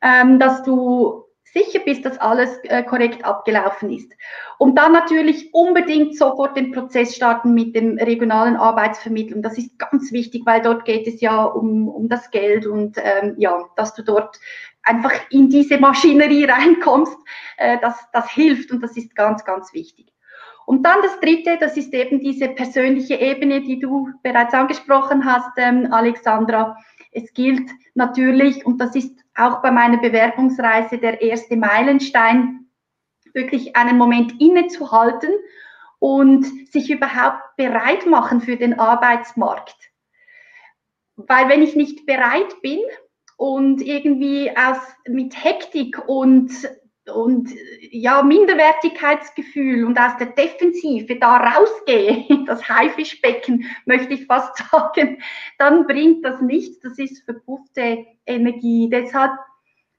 ähm, 0.00 0.38
dass 0.38 0.62
du 0.62 1.24
sicher 1.52 1.80
bist, 1.84 2.04
dass 2.04 2.18
alles 2.18 2.58
äh, 2.64 2.82
korrekt 2.82 3.24
abgelaufen 3.24 3.90
ist. 3.90 4.12
Und 4.58 4.76
dann 4.76 4.92
natürlich 4.92 5.52
unbedingt 5.52 6.16
sofort 6.16 6.56
den 6.56 6.72
Prozess 6.72 7.14
starten 7.14 7.54
mit 7.54 7.74
dem 7.74 7.98
regionalen 7.98 8.56
Arbeitsvermittlung. 8.56 9.42
Das 9.42 9.58
ist 9.58 9.78
ganz 9.78 10.12
wichtig, 10.12 10.42
weil 10.46 10.62
dort 10.62 10.84
geht 10.84 11.06
es 11.06 11.20
ja 11.20 11.44
um, 11.44 11.88
um 11.88 12.08
das 12.08 12.30
Geld 12.30 12.66
und 12.66 12.96
ähm, 12.98 13.34
ja, 13.38 13.64
dass 13.76 13.94
du 13.94 14.02
dort 14.02 14.38
einfach 14.82 15.12
in 15.30 15.48
diese 15.48 15.78
Maschinerie 15.78 16.44
reinkommst, 16.48 17.16
äh, 17.56 17.78
das, 17.80 17.96
das 18.12 18.30
hilft 18.30 18.70
und 18.70 18.82
das 18.82 18.96
ist 18.96 19.14
ganz, 19.14 19.44
ganz 19.44 19.72
wichtig. 19.72 20.12
Und 20.70 20.84
dann 20.84 21.02
das 21.02 21.18
Dritte, 21.18 21.58
das 21.58 21.76
ist 21.76 21.92
eben 21.92 22.20
diese 22.20 22.46
persönliche 22.46 23.16
Ebene, 23.16 23.60
die 23.60 23.80
du 23.80 24.08
bereits 24.22 24.54
angesprochen 24.54 25.24
hast, 25.24 25.50
ähm, 25.56 25.92
Alexandra. 25.92 26.76
Es 27.10 27.34
gilt 27.34 27.68
natürlich, 27.94 28.64
und 28.64 28.80
das 28.80 28.94
ist 28.94 29.18
auch 29.34 29.62
bei 29.62 29.72
meiner 29.72 29.96
Bewerbungsreise 29.96 30.98
der 30.98 31.22
erste 31.22 31.56
Meilenstein, 31.56 32.68
wirklich 33.34 33.74
einen 33.74 33.98
Moment 33.98 34.40
innezuhalten 34.40 35.30
und 35.98 36.44
sich 36.70 36.88
überhaupt 36.88 37.56
bereit 37.56 38.06
machen 38.06 38.40
für 38.40 38.56
den 38.56 38.78
Arbeitsmarkt. 38.78 39.74
Weil 41.16 41.48
wenn 41.48 41.62
ich 41.62 41.74
nicht 41.74 42.06
bereit 42.06 42.62
bin 42.62 42.78
und 43.36 43.82
irgendwie 43.82 44.52
aus, 44.56 44.78
mit 45.08 45.34
Hektik 45.34 45.98
und, 46.06 46.52
und 47.08 47.50
ja, 47.90 48.22
Minderwertigkeitsgefühl 48.22 49.84
und 49.84 49.98
aus 49.98 50.16
der 50.18 50.28
Defensive 50.28 51.16
da 51.16 51.36
rausgehe, 51.38 52.26
das 52.46 52.68
Haifischbecken, 52.68 53.64
möchte 53.86 54.14
ich 54.14 54.26
fast 54.26 54.56
sagen, 54.70 55.22
dann 55.58 55.86
bringt 55.86 56.24
das 56.24 56.40
nichts. 56.40 56.80
Das 56.80 56.98
ist 56.98 57.24
verpuffte 57.24 58.06
Energie. 58.26 58.88
Deshalb 58.90 59.32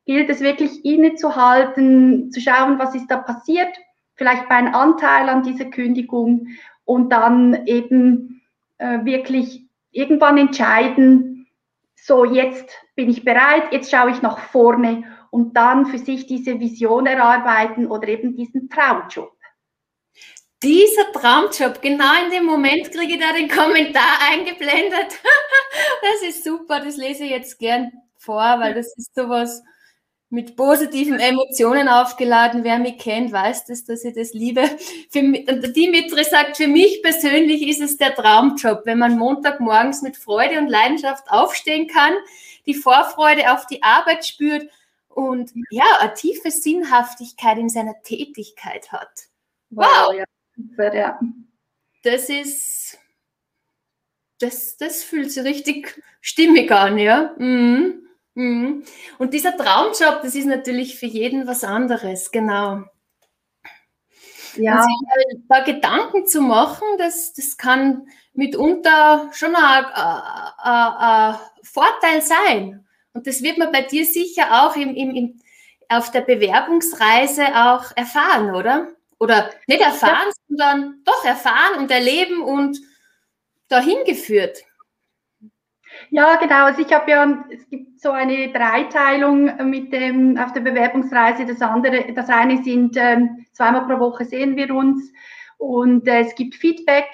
gilt 0.06 0.30
es 0.30 0.42
wirklich 0.42 0.84
innezuhalten, 0.86 2.32
zu 2.32 2.40
schauen, 2.40 2.80
was 2.80 2.96
ist 2.96 3.08
da 3.08 3.18
passiert, 3.18 3.76
vielleicht 4.16 4.48
bei 4.50 4.56
einem 4.56 4.74
Anteil 4.74 5.30
an 5.30 5.44
dieser 5.44 5.66
Kündigung 5.66 6.48
und 6.86 7.10
dann 7.12 7.66
eben 7.66 8.42
äh, 8.78 9.04
wirklich 9.06 9.64
irgendwann 9.92 10.38
entscheiden, 10.38 11.48
so 11.96 12.26
jetzt 12.26 12.70
bin 12.96 13.10
ich 13.10 13.24
bereit, 13.24 13.72
jetzt 13.72 13.92
schaue 13.92 14.12
ich 14.12 14.22
nach 14.22 14.40
vorne 14.40 15.04
und 15.32 15.58
dann 15.58 15.88
für 15.88 15.98
sich 15.98 16.28
diese 16.28 16.60
Vision 16.60 17.08
erarbeiten 17.08 17.88
oder 17.88 18.08
eben 18.08 18.36
diesen 18.36 18.70
Traumjob. 18.70 19.32
Dieser 20.62 21.12
Traumjob, 21.12 21.82
genau 21.82 22.24
in 22.24 22.30
dem 22.30 22.46
Moment 22.46 22.91
kriege 22.91 23.13
ich 23.13 23.20
da 23.20 23.34
den 23.34 23.50
Kommentar 23.50 24.20
eingeblendet. 24.32 25.20
Das 26.02 26.28
ist 26.28 26.44
super, 26.44 26.82
das 26.82 26.98
lese 26.98 27.24
ich 27.24 27.30
jetzt 27.30 27.58
gern 27.58 27.91
vor, 28.17 28.60
weil 28.60 28.74
das 28.74 28.88
ist 28.98 29.15
sowas, 29.15 29.63
mit 30.32 30.56
positiven 30.56 31.20
Emotionen 31.20 31.88
aufgeladen. 31.88 32.63
Wer 32.63 32.80
mich 32.80 32.98
kennt, 32.98 33.32
weiß 33.32 33.65
das, 33.65 33.84
dass 33.84 34.04
ich 34.04 34.15
das 34.15 34.34
liebe. 34.34 34.63
Für 35.10 35.22
mich, 35.22 35.46
die 35.76 35.89
Mitre 35.89 36.24
sagt, 36.24 36.58
für 36.58 36.67
mich 36.67 37.02
persönlich 37.02 37.67
ist 37.67 37.82
es 37.82 37.98
der 37.98 38.15
Traumjob, 38.15 38.82
wenn 38.86 38.98
man 38.98 39.17
Montagmorgens 39.17 40.02
mit 40.02 40.17
Freude 40.17 40.58
und 40.58 40.70
Leidenschaft 40.70 41.30
aufstehen 41.30 41.88
kann, 41.88 42.13
die 42.65 42.74
Vorfreude 42.74 43.54
auf 43.54 43.65
die 43.67 43.84
Arbeit 43.84 44.26
spürt 44.26 44.70
und 45.13 45.52
ja, 45.69 45.86
eine 46.00 46.13
tiefe 46.13 46.52
Sinnhaftigkeit 46.52 47.58
in 47.58 47.69
seiner 47.69 48.02
Tätigkeit 48.02 48.91
hat. 48.91 49.28
Wow, 49.69 50.13
wow. 50.13 50.93
ja. 50.93 51.19
Das 52.04 52.30
ist, 52.30 52.97
das, 54.39 54.78
das 54.78 55.04
fühlt 55.04 55.32
sich 55.32 55.43
richtig 55.43 56.02
stimmig 56.19 56.71
an, 56.71 56.97
ja. 56.97 57.36
Mhm. 57.38 58.08
Mhm. 58.34 58.84
Und 59.17 59.34
dieser 59.34 59.56
Traumjob, 59.56 60.21
das 60.24 60.36
ist 60.36 60.45
natürlich 60.45 60.97
für 60.97 61.06
jeden 61.06 61.47
was 61.47 61.63
anderes, 61.63 62.32
genau. 62.32 62.84
Ja. 64.56 64.84
Sich 64.84 65.39
da 65.47 65.63
Gedanken 65.63 66.28
zu 66.28 66.41
machen, 66.41 66.88
das, 66.97 67.34
das 67.34 67.58
kann 67.58 68.08
mitunter 68.34 69.30
schon 69.34 69.56
ein, 69.56 69.86
ein, 69.86 70.93
ein, 70.97 71.36
Vorteil 71.63 72.21
sein. 72.21 72.86
Und 73.13 73.28
das 73.28 73.41
wird 73.43 73.58
man 73.58 73.71
bei 73.71 73.82
dir 73.82 74.06
sicher 74.06 74.63
auch 74.63 74.76
im, 74.76 74.95
im, 74.95 75.15
im, 75.15 75.41
auf 75.89 76.12
der 76.12 76.21
Bewerbungsreise 76.21 77.47
auch 77.47 77.86
erfahren, 77.95 78.56
oder? 78.56 78.89
Oder 79.19 79.52
nicht 79.67 79.82
erfahren, 79.82 80.28
ja. 80.28 80.34
sondern 80.47 81.02
doch 81.04 81.24
erfahren 81.26 81.80
und 81.80 81.91
erleben 81.91 82.41
und 82.41 82.78
dahin 83.67 84.04
geführt. 84.06 84.63
Ja, 86.10 86.36
genau. 86.38 86.65
Also 86.65 86.82
ich 86.82 86.91
habe 86.91 87.12
ja, 87.12 87.45
es 87.52 87.67
gibt 87.69 88.00
so 88.00 88.12
eine 88.12 88.52
Dreiteilung 88.52 89.69
mit 89.69 89.93
dem 89.93 90.38
auf 90.38 90.54
der 90.54 90.62
Bewerbungsreise. 90.62 91.45
Das 91.45 91.62
andere, 91.62 92.13
das 92.13 92.30
eine 92.30 92.63
sind 92.63 92.95
ähm, 92.97 93.45
zweimal 93.54 93.86
pro 93.86 94.00
Woche 94.00 94.26
sehen 94.26 94.56
wir 94.56 94.74
uns 94.74 95.12
und 95.58 96.08
äh, 96.08 96.21
es 96.21 96.36
gibt 96.36 96.56
Feedback. 96.56 97.08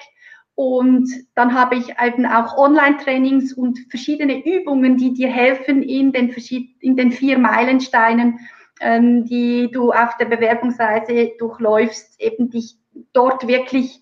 Und 0.58 1.08
dann 1.36 1.54
habe 1.54 1.76
ich 1.76 1.94
eben 2.04 2.26
auch 2.26 2.58
Online-Trainings 2.58 3.52
und 3.52 3.78
verschiedene 3.90 4.44
Übungen, 4.44 4.96
die 4.96 5.14
dir 5.14 5.28
helfen 5.28 5.84
in 5.84 6.10
den, 6.10 6.34
in 6.80 6.96
den 6.96 7.12
vier 7.12 7.38
Meilensteinen, 7.38 8.40
ähm, 8.80 9.24
die 9.24 9.70
du 9.70 9.92
auf 9.92 10.16
der 10.16 10.24
Bewerbungsreise 10.24 11.30
durchläufst, 11.38 12.20
eben 12.20 12.50
dich 12.50 12.76
dort 13.12 13.46
wirklich 13.46 14.00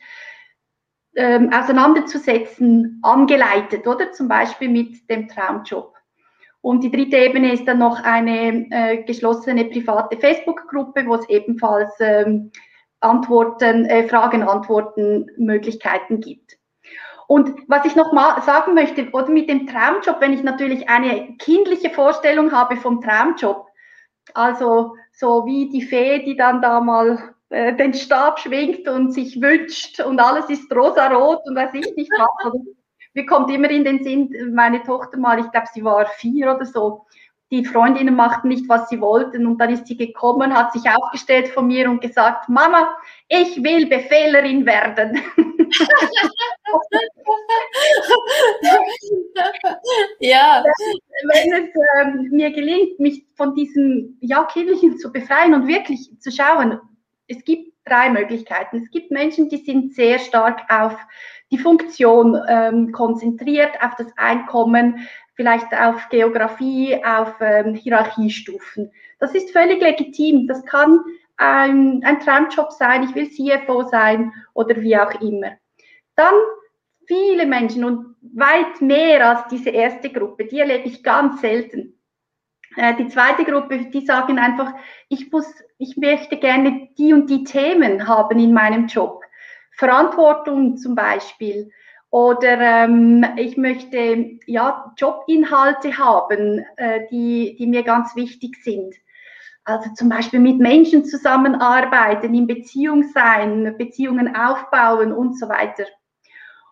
ähm, 1.15 1.53
auseinanderzusetzen, 1.53 3.01
angeleitet, 3.03 3.87
oder? 3.87 4.13
Zum 4.13 4.27
Beispiel 4.27 4.71
mit 4.71 5.11
dem 5.11 5.29
Traumjob. 5.29 5.93
Und 6.63 6.83
die 6.83 6.91
dritte 6.91 7.19
Ebene 7.19 7.53
ist 7.53 7.69
dann 7.69 7.81
noch 7.81 8.03
eine 8.03 8.67
äh, 8.71 9.03
geschlossene 9.03 9.67
private 9.67 10.17
Facebook-Gruppe, 10.17 11.05
wo 11.05 11.17
es 11.17 11.29
ebenfalls 11.29 11.93
ähm, 12.01 12.51
Antworten, 13.07 13.85
äh, 13.87 14.09
Fragen, 14.09 14.43
Antworten, 14.43 15.31
Möglichkeiten 15.37 16.21
gibt. 16.21 16.59
Und 17.29 17.51
was 17.67 17.85
ich 17.85 17.97
noch 17.97 18.13
mal 18.13 18.41
sagen 18.43 18.75
möchte, 18.75 19.11
oder 19.11 19.29
mit 19.29 19.49
dem 19.49 19.67
Traumjob, 19.67 20.21
wenn 20.21 20.33
ich 20.33 20.43
natürlich 20.43 20.89
eine 20.89 21.37
kindliche 21.39 21.91
Vorstellung 21.91 22.53
habe 22.53 22.77
vom 22.77 23.01
Traumjob, 23.01 23.67
also 24.35 24.95
so 25.13 25.45
wie 25.47 25.69
die 25.69 25.83
Fee, 25.83 26.23
die 26.25 26.37
dann 26.37 26.63
da 26.63 26.81
mal 26.81 27.35
äh, 27.49 27.75
den 27.75 27.95
Stab 27.95 28.39
schwingt 28.39 28.89
und 28.89 29.13
sich 29.13 29.41
wünscht 29.41 30.01
und 30.01 30.21
alles 30.21 30.51
ist 30.51 30.73
rosarot 30.75 31.41
und 31.47 31.57
weiß 31.57 31.75
ich 31.75 31.97
nicht 31.97 32.13
was. 32.17 32.53
mir 33.15 33.27
kommt 33.27 33.51
immer 33.51 33.71
in 33.71 33.85
den 33.85 34.05
Sinn, 34.05 34.53
meine 34.55 34.83
Tochter 34.83 35.19
mal, 35.19 35.39
ich 35.39 35.51
glaube, 35.51 35.69
sie 35.73 35.83
war 35.83 36.07
vier 36.07 36.55
oder 36.55 36.65
so, 36.65 37.07
die 37.51 37.65
Freundinnen 37.65 38.17
machten 38.17 38.49
nicht, 38.49 38.69
was 38.69 38.89
sie 38.89 39.01
wollten 39.01 39.47
und 39.47 39.59
dann 39.59 39.71
ist 39.71 39.87
sie 39.87 39.97
gekommen, 39.97 40.53
hat 40.53 40.73
sich 40.73 40.83
aufgestellt 40.91 41.49
von 41.49 41.69
mir 41.69 41.89
und 41.89 42.01
gesagt, 42.01 42.49
Mama, 42.49 42.97
ich 43.29 43.63
will 43.63 43.87
Befehlerin 43.87 44.67
werden. 44.67 45.21
ja. 50.21 50.65
Wenn 51.33 51.53
es 51.53 51.71
ähm, 52.01 52.29
mir 52.33 52.51
gelingt, 52.51 52.99
mich 52.99 53.25
von 53.37 53.55
diesem 53.55 54.19
ja, 54.21 54.45
Kindlichen 54.45 54.99
zu 54.99 55.13
befreien 55.13 55.55
und 55.55 55.69
wirklich 55.69 56.11
zu 56.19 56.33
schauen, 56.33 56.81
es 57.29 57.45
gibt 57.45 57.73
drei 57.85 58.11
Möglichkeiten. 58.11 58.83
Es 58.83 58.91
gibt 58.91 59.13
Menschen, 59.13 59.49
die 59.49 59.59
sind 59.59 59.95
sehr 59.95 60.19
stark 60.19 60.63
auf 60.69 60.97
die 61.53 61.59
Funktion 61.59 62.37
ähm, 62.49 62.91
konzentriert, 62.91 63.81
auf 63.81 63.95
das 63.97 64.09
Einkommen, 64.17 65.07
vielleicht 65.37 65.73
auf 65.73 66.09
Geografie, 66.09 67.03
auf 67.05 67.35
ähm, 67.41 67.75
Hierarchiestufen. 67.75 68.91
Das 69.19 69.35
ist 69.35 69.53
völlig 69.53 69.81
legitim. 69.81 70.47
Das 70.47 70.65
kann 70.65 71.01
ein, 71.37 72.03
ein 72.05 72.21
Traumjob 72.21 72.73
sein, 72.73 73.05
ich 73.05 73.15
will 73.15 73.31
CFO 73.31 73.83
sein 73.89 74.33
oder 74.55 74.77
wie 74.81 74.97
auch 74.97 75.21
immer. 75.21 75.53
Dann 76.17 76.35
viele 77.07 77.47
Menschen 77.47 77.85
und 77.85 78.17
weit 78.35 78.81
mehr 78.81 79.29
als 79.29 79.49
diese 79.49 79.71
erste 79.71 80.11
Gruppe, 80.11 80.47
die 80.47 80.59
erlebe 80.59 80.89
ich 80.89 81.03
ganz 81.03 81.41
selten. 81.41 82.01
Äh, 82.77 82.95
die 82.97 83.09
zweite 83.09 83.45
Gruppe, 83.45 83.87
die 83.87 84.05
sagen 84.05 84.39
einfach, 84.39 84.73
ich 85.09 85.31
muss 85.31 85.47
ich 85.79 85.97
möchte 85.97 86.37
gerne 86.39 86.89
die 86.97 87.13
und 87.13 87.29
die 87.29 87.45
Themen 87.45 88.09
haben 88.09 88.39
in 88.39 88.53
meinem 88.53 88.87
Job. 88.87 89.23
Verantwortung 89.73 90.77
zum 90.79 90.95
Beispiel. 90.95 91.71
Oder 92.11 92.61
ähm, 92.61 93.25
ich 93.37 93.57
möchte 93.57 94.39
ja, 94.47 94.93
Jobinhalte 94.97 95.99
haben, 95.99 96.65
äh, 96.77 97.07
die, 97.11 97.57
die 97.59 97.67
mir 97.67 97.83
ganz 97.83 98.15
wichtig 98.17 98.57
sind. 98.63 98.95
Also 99.65 99.91
zum 99.95 100.09
Beispiel 100.09 100.39
mit 100.39 100.59
Menschen 100.59 101.05
zusammenarbeiten, 101.05 102.33
in 102.33 102.47
Beziehung 102.47 103.03
sein, 103.13 103.75
Beziehungen 103.77 104.37
aufbauen 104.37 105.13
und 105.13 105.39
so 105.39 105.49
weiter. 105.49 105.85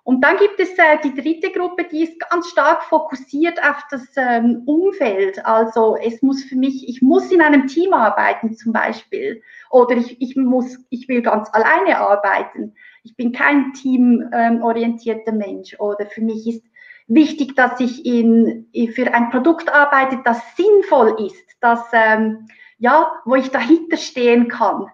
Und 0.05 0.23
dann 0.23 0.37
gibt 0.37 0.61
es 0.61 0.79
äh, 0.79 0.99
die 1.03 1.15
dritte 1.15 1.51
Gruppe, 1.51 1.85
die 1.85 2.05
ist 2.05 2.21
ganz 2.21 2.49
stark 2.49 2.85
fokussiert 2.85 3.59
auf 3.65 3.83
das 3.91 4.07
ähm, 4.17 4.63
Umfeld. 4.67 5.45
Also 5.47 5.97
es 5.97 6.21
muss 6.21 6.45
für 6.45 6.57
mich, 6.57 6.89
ich 6.89 7.01
muss 7.01 7.33
in 7.33 7.41
einem 7.41 7.67
Team 7.67 7.95
arbeiten 7.95 8.55
zum 8.55 8.73
Beispiel. 8.73 9.43
Oder 9.71 9.97
ich, 9.97 10.21
ich, 10.21 10.37
muss, 10.37 10.79
ich 10.91 11.09
will 11.09 11.23
ganz 11.23 11.49
alleine 11.53 11.99
arbeiten. 11.99 12.75
Ich 13.05 13.15
bin 13.17 13.33
kein 13.33 13.73
teamorientierter 13.75 15.33
Mensch. 15.33 15.79
Oder 15.79 16.07
für 16.07 16.23
mich 16.23 16.47
ist 16.47 16.65
wichtig, 17.07 17.55
dass 17.55 17.79
ich 17.81 18.05
in, 18.05 18.69
für 18.95 19.13
ein 19.13 19.31
Produkt 19.31 19.73
arbeite, 19.73 20.21
das 20.25 20.41
sinnvoll 20.57 21.17
ist, 21.27 21.57
das, 21.61 21.81
ähm, 21.93 22.49
ja, 22.79 23.13
wo 23.25 23.35
ich 23.37 23.51
dahinter 23.51 23.99
stehen 23.99 24.49
kann. 24.49 24.87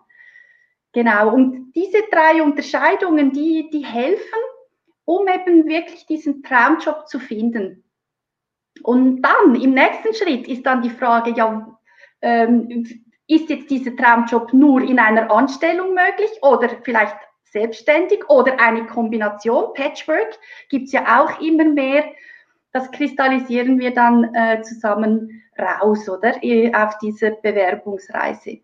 Genau. 0.93 1.33
Und 1.33 1.73
diese 1.73 2.03
drei 2.11 2.43
Unterscheidungen, 2.43 3.33
die, 3.33 3.71
die 3.73 3.85
helfen, 3.85 4.41
um 5.05 5.29
eben 5.29 5.67
wirklich 5.67 6.05
diesen 6.07 6.43
Traumjob 6.43 7.09
zu 7.09 7.21
finden. 7.21 7.85
Und 8.83 9.23
dann 9.23 9.55
im 9.55 9.73
nächsten 9.73 10.15
Schritt 10.15 10.49
ist 10.49 10.67
dann 10.67 10.83
die 10.83 10.91
Frage, 10.91 11.31
ja, 11.31 11.79
ähm, 12.23 12.87
ist 13.27 13.49
jetzt 13.49 13.71
dieser 13.71 13.95
Traumjob 13.95 14.53
nur 14.53 14.83
in 14.83 14.99
einer 14.99 15.31
Anstellung 15.31 15.95
möglich 15.95 16.31
oder 16.43 16.69
vielleicht 16.83 17.17
selbstständig 17.51 18.29
oder 18.29 18.59
eine 18.61 18.87
Kombination, 18.87 19.75
Patchwork, 19.75 20.39
gibt 20.69 20.87
es 20.87 20.93
ja 20.93 21.21
auch 21.21 21.41
immer 21.41 21.65
mehr. 21.65 22.05
Das 22.73 22.91
kristallisieren 22.91 23.79
wir 23.79 23.93
dann 23.93 24.33
äh, 24.35 24.63
zusammen 24.63 25.43
raus, 25.59 26.09
oder? 26.09 26.37
Auf 26.75 26.99
dieser 26.99 27.33
Bewerbungsreise. 27.33 28.61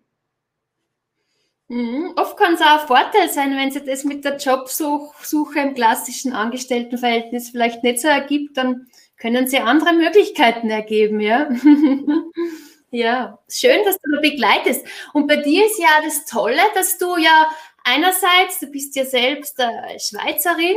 Mhm. 1.69 2.13
Oft 2.17 2.37
kann 2.37 2.55
es 2.55 2.61
auch 2.61 2.83
ein 2.83 2.87
Vorteil 2.87 3.29
sein, 3.29 3.57
wenn 3.57 3.73
sich 3.73 3.85
das 3.85 4.05
mit 4.05 4.25
der 4.25 4.37
Jobsuche 4.37 5.59
im 5.59 5.75
klassischen 5.75 6.33
Angestelltenverhältnis 6.33 7.51
vielleicht 7.51 7.83
nicht 7.83 8.01
so 8.01 8.07
ergibt, 8.07 8.57
dann 8.57 8.87
können 9.19 9.49
sie 9.49 9.59
andere 9.59 9.93
Möglichkeiten 9.95 10.71
ergeben, 10.71 11.21
ja. 11.21 11.49
Ja, 12.93 13.41
schön, 13.49 13.85
dass 13.85 13.99
du 14.01 14.21
begleitest. 14.23 14.87
Und 15.13 15.27
bei 15.27 15.37
dir 15.37 15.67
ist 15.67 15.79
ja 15.79 15.89
das 16.05 16.25
Tolle, 16.25 16.63
dass 16.75 16.99
du 16.99 17.17
ja 17.17 17.51
einerseits, 17.87 18.61
du 18.61 18.67
bist 18.67 18.95
ja 18.97 19.05
selbst 19.05 19.59
äh, 19.59 19.99
Schweizerin, 19.99 20.77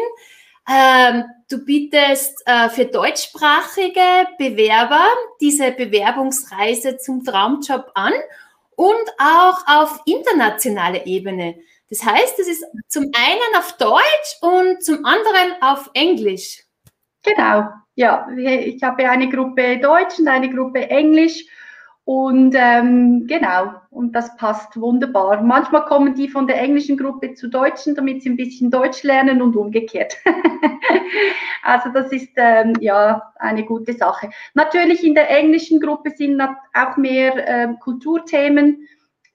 ähm, 0.70 1.26
du 1.50 1.66
bietest 1.66 2.42
äh, 2.46 2.70
für 2.70 2.86
deutschsprachige 2.86 4.28
Bewerber 4.38 5.06
diese 5.42 5.72
Bewerbungsreise 5.72 6.98
zum 6.98 7.24
Traumjob 7.24 7.92
an 7.96 8.14
und 8.76 9.10
auch 9.18 9.66
auf 9.68 10.02
internationaler 10.06 11.06
Ebene. 11.06 11.56
Das 11.90 12.06
heißt, 12.06 12.38
es 12.40 12.48
ist 12.48 12.66
zum 12.88 13.06
einen 13.06 13.58
auf 13.58 13.76
Deutsch 13.78 14.38
und 14.42 14.84
zum 14.84 15.04
anderen 15.06 15.62
auf 15.62 15.90
Englisch. 15.94 16.64
Genau, 17.24 17.68
ja. 17.96 18.30
Ich 18.38 18.82
habe 18.84 19.10
eine 19.10 19.28
Gruppe 19.28 19.80
Deutsch 19.80 20.20
und 20.20 20.28
eine 20.28 20.54
Gruppe 20.54 20.88
Englisch 20.90 21.46
und 22.10 22.56
ähm, 22.58 23.28
genau, 23.28 23.74
und 23.92 24.16
das 24.16 24.36
passt 24.36 24.82
wunderbar. 24.82 25.44
Manchmal 25.44 25.86
kommen 25.86 26.16
die 26.16 26.28
von 26.28 26.48
der 26.48 26.60
englischen 26.60 26.98
Gruppe 26.98 27.36
zu 27.36 27.50
Deutschen, 27.50 27.94
damit 27.94 28.24
sie 28.24 28.32
ein 28.32 28.36
bisschen 28.36 28.72
Deutsch 28.72 29.04
lernen 29.04 29.44
und 29.44 29.56
umgekehrt. 29.56 30.18
also 31.64 31.90
das 31.94 32.12
ist 32.12 32.32
ähm, 32.36 32.74
ja 32.80 33.32
eine 33.36 33.64
gute 33.64 33.94
Sache. 33.94 34.32
Natürlich 34.56 35.04
in 35.04 35.14
der 35.14 35.30
englischen 35.30 35.80
Gruppe 35.80 36.10
sind 36.10 36.42
auch 36.42 36.98
mehr 36.98 37.48
äh, 37.48 37.68
Kulturthemen 37.80 38.88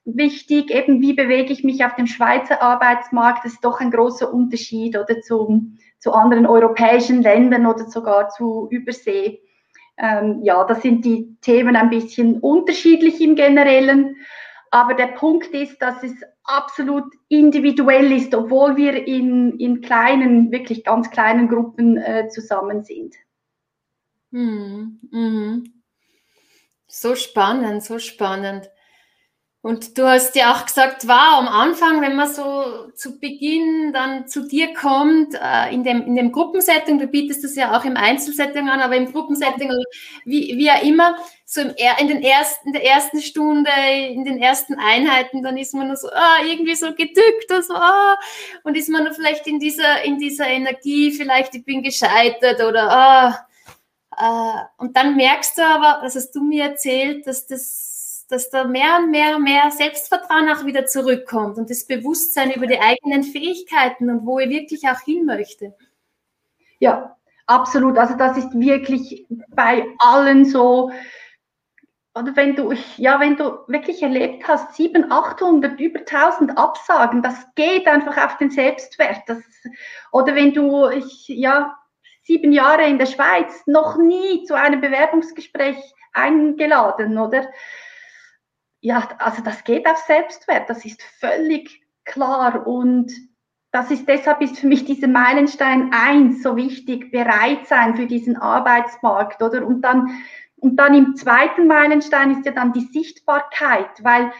wichtig. 0.03 0.69
Eben 0.69 0.99
wie 0.99 1.13
bewege 1.13 1.53
ich 1.53 1.63
mich 1.63 1.85
auf 1.85 1.95
dem 1.95 2.07
Schweizer 2.07 2.61
Arbeitsmarkt? 2.61 3.45
Das 3.45 3.53
ist 3.53 3.63
doch 3.63 3.79
ein 3.79 3.91
großer 3.91 4.33
Unterschied 4.33 4.97
oder 4.97 5.21
zum, 5.21 5.77
zu 5.99 6.11
anderen 6.11 6.45
europäischen 6.45 7.21
Ländern 7.21 7.67
oder 7.67 7.85
sogar 7.85 8.27
zu 8.31 8.67
Übersee 8.69 9.39
ähm, 9.97 10.41
ja, 10.43 10.63
da 10.63 10.75
sind 10.75 11.05
die 11.05 11.37
Themen 11.41 11.75
ein 11.75 11.89
bisschen 11.89 12.39
unterschiedlich 12.39 13.21
im 13.21 13.35
Generellen. 13.35 14.17
Aber 14.71 14.93
der 14.93 15.07
Punkt 15.07 15.47
ist, 15.47 15.81
dass 15.81 16.03
es 16.03 16.13
absolut 16.43 17.05
individuell 17.29 18.11
ist, 18.11 18.35
obwohl 18.35 18.75
wir 18.75 19.07
in, 19.07 19.57
in 19.59 19.81
kleinen, 19.81 20.51
wirklich 20.51 20.83
ganz 20.83 21.09
kleinen 21.09 21.47
Gruppen 21.47 21.97
äh, 21.97 22.27
zusammen 22.29 22.83
sind. 22.83 23.15
Hm, 24.31 24.99
mhm. 25.11 25.81
So 26.87 27.15
spannend, 27.15 27.83
so 27.83 27.99
spannend. 27.99 28.69
Und 29.65 29.97
du 29.97 30.07
hast 30.07 30.35
ja 30.35 30.53
auch 30.53 30.63
gesagt, 30.63 31.07
wow, 31.07 31.39
am 31.39 31.47
Anfang, 31.47 31.99
wenn 31.99 32.15
man 32.15 32.31
so 32.31 32.91
zu 32.93 33.19
Beginn 33.19 33.93
dann 33.93 34.27
zu 34.27 34.47
dir 34.47 34.75
kommt, 34.75 35.33
äh, 35.33 35.73
in, 35.73 35.83
dem, 35.83 36.05
in 36.05 36.15
dem 36.15 36.31
Gruppensetting, 36.31 36.99
du 36.99 37.07
bietest 37.07 37.43
das 37.43 37.55
ja 37.55 37.75
auch 37.75 37.83
im 37.83 37.97
Einzelsetting 37.97 38.69
an, 38.69 38.79
aber 38.79 38.95
im 38.95 39.11
Gruppensetting, 39.11 39.71
wie, 40.23 40.55
wie 40.55 40.65
ja 40.65 40.77
immer, 40.81 41.15
so 41.45 41.61
im, 41.61 41.73
in, 41.99 42.07
den 42.07 42.21
ersten, 42.21 42.67
in 42.67 42.73
der 42.73 42.85
ersten 42.85 43.19
Stunde, 43.23 43.71
in 44.11 44.23
den 44.23 44.37
ersten 44.37 44.75
Einheiten, 44.75 45.41
dann 45.41 45.57
ist 45.57 45.73
man 45.73 45.87
nur 45.87 45.97
so 45.97 46.09
ah, 46.11 46.45
irgendwie 46.47 46.75
so 46.75 46.93
gedückt 46.93 47.49
und 47.49 47.65
so, 47.65 47.73
ah, 47.73 48.19
und 48.65 48.77
ist 48.77 48.89
man 48.89 49.03
nur 49.03 49.13
vielleicht 49.15 49.47
in 49.47 49.59
dieser, 49.59 50.03
in 50.03 50.19
dieser 50.19 50.45
Energie, 50.45 51.11
vielleicht 51.11 51.55
ich 51.55 51.65
bin 51.65 51.81
gescheitert 51.81 52.61
oder 52.61 52.91
ah, 52.91 53.47
äh, 54.15 54.63
und 54.77 54.95
dann 54.95 55.15
merkst 55.15 55.57
du 55.57 55.63
aber, 55.63 56.01
das 56.03 56.13
hast 56.13 56.33
du 56.35 56.43
mir 56.43 56.65
erzählt, 56.65 57.25
dass 57.25 57.47
das 57.47 57.94
dass 58.27 58.49
da 58.49 58.63
mehr 58.63 58.97
und 58.99 59.11
mehr 59.11 59.35
und 59.35 59.43
mehr 59.43 59.69
Selbstvertrauen 59.71 60.49
auch 60.49 60.65
wieder 60.65 60.85
zurückkommt 60.85 61.57
und 61.57 61.69
das 61.69 61.85
Bewusstsein 61.85 62.51
über 62.51 62.67
die 62.67 62.79
eigenen 62.79 63.23
Fähigkeiten 63.23 64.09
und 64.09 64.25
wo 64.25 64.39
ich 64.39 64.49
wirklich 64.49 64.87
auch 64.87 64.99
hin 65.01 65.25
möchte. 65.25 65.75
Ja, 66.79 67.15
absolut. 67.45 67.97
Also 67.97 68.15
das 68.15 68.37
ist 68.37 68.59
wirklich 68.59 69.25
bei 69.49 69.85
allen 69.99 70.45
so. 70.45 70.91
Oder 72.17 72.35
wenn 72.35 72.55
du, 72.55 72.73
ja, 72.95 73.19
wenn 73.19 73.35
du 73.35 73.59
wirklich 73.67 74.01
erlebt 74.01 74.47
hast, 74.47 74.75
700, 74.75 75.11
800, 75.11 75.79
über 75.79 75.99
1000 75.99 76.57
Absagen, 76.57 77.21
das 77.21 77.35
geht 77.55 77.87
einfach 77.87 78.17
auf 78.25 78.37
den 78.37 78.49
Selbstwert. 78.49 79.23
Das, 79.27 79.39
oder 80.13 80.33
wenn 80.33 80.53
du, 80.53 80.87
ich, 80.89 81.27
ja, 81.27 81.77
sieben 82.23 82.53
Jahre 82.53 82.87
in 82.87 82.97
der 82.97 83.05
Schweiz, 83.05 83.63
noch 83.67 83.97
nie 83.97 84.45
zu 84.45 84.55
einem 84.55 84.81
Bewerbungsgespräch 84.81 85.77
eingeladen, 86.13 87.17
oder? 87.17 87.47
Ja, 88.85 89.09
also 89.17 89.41
das 89.41 89.63
geht 89.63 89.87
auf 89.87 89.97
Selbstwert, 89.97 90.69
das 90.69 90.85
ist 90.85 91.01
völlig 91.01 91.81
klar 92.03 92.67
und 92.67 93.11
das 93.71 93.89
ist 93.89 94.07
deshalb 94.07 94.41
ist 94.43 94.59
für 94.59 94.67
mich 94.67 94.85
dieser 94.85 95.07
Meilenstein 95.07 95.91
1 95.91 96.43
so 96.43 96.55
wichtig, 96.55 97.11
bereit 97.11 97.65
sein 97.65 97.95
für 97.95 98.05
diesen 98.05 98.37
Arbeitsmarkt, 98.37 99.41
oder? 99.41 99.65
Und 99.65 99.81
dann, 99.81 100.23
und 100.57 100.75
dann 100.75 100.93
im 100.93 101.15
zweiten 101.15 101.65
Meilenstein 101.65 102.29
ist 102.29 102.45
ja 102.45 102.51
dann 102.51 102.73
die 102.73 102.87
Sichtbarkeit, 102.93 104.03
weil 104.03 104.31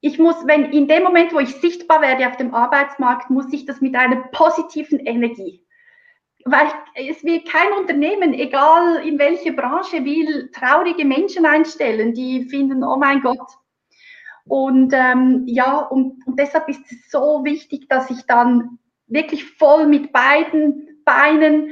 ich 0.00 0.16
muss, 0.16 0.36
wenn 0.46 0.66
in 0.66 0.86
dem 0.86 1.02
Moment, 1.02 1.34
wo 1.34 1.40
ich 1.40 1.56
sichtbar 1.56 2.02
werde 2.02 2.28
auf 2.28 2.36
dem 2.36 2.54
Arbeitsmarkt, 2.54 3.30
muss 3.30 3.52
ich 3.52 3.66
das 3.66 3.80
mit 3.80 3.96
einer 3.96 4.28
positiven 4.30 5.00
Energie. 5.00 5.66
Weil 6.44 6.68
es 6.94 7.24
will 7.24 7.42
kein 7.42 7.72
Unternehmen, 7.72 8.32
egal 8.32 9.04
in 9.04 9.18
welche 9.18 9.52
Branche, 9.52 10.04
will 10.04 10.52
traurige 10.52 11.04
Menschen 11.04 11.44
einstellen, 11.46 12.14
die 12.14 12.44
finden, 12.44 12.84
oh 12.84 12.96
mein 12.96 13.22
Gott, 13.22 13.58
und 14.46 14.92
ähm, 14.94 15.44
ja, 15.46 15.78
und, 15.78 16.26
und 16.26 16.38
deshalb 16.38 16.68
ist 16.68 16.90
es 16.90 17.10
so 17.10 17.44
wichtig, 17.44 17.88
dass 17.88 18.10
ich 18.10 18.26
dann 18.26 18.78
wirklich 19.06 19.44
voll 19.44 19.86
mit 19.86 20.12
beiden 20.12 21.00
Beinen 21.04 21.70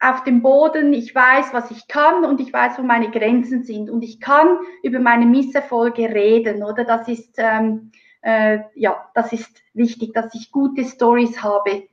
auf 0.00 0.24
dem 0.24 0.42
Boden, 0.42 0.94
ich 0.94 1.14
weiß, 1.14 1.52
was 1.52 1.70
ich 1.70 1.86
kann 1.86 2.24
und 2.24 2.40
ich 2.40 2.52
weiß, 2.52 2.78
wo 2.78 2.82
meine 2.82 3.10
Grenzen 3.10 3.64
sind 3.64 3.90
und 3.90 4.02
ich 4.02 4.18
kann 4.18 4.58
über 4.82 4.98
meine 4.98 5.26
Misserfolge 5.26 6.08
reden, 6.08 6.62
oder? 6.62 6.84
Das 6.84 7.06
ist, 7.06 7.34
ähm, 7.36 7.92
äh, 8.22 8.60
ja, 8.74 9.10
das 9.14 9.32
ist 9.32 9.62
wichtig, 9.74 10.14
dass 10.14 10.34
ich 10.34 10.50
gute 10.50 10.84
Stories 10.84 11.42
habe. 11.42 11.86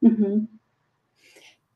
Mhm 0.00 0.55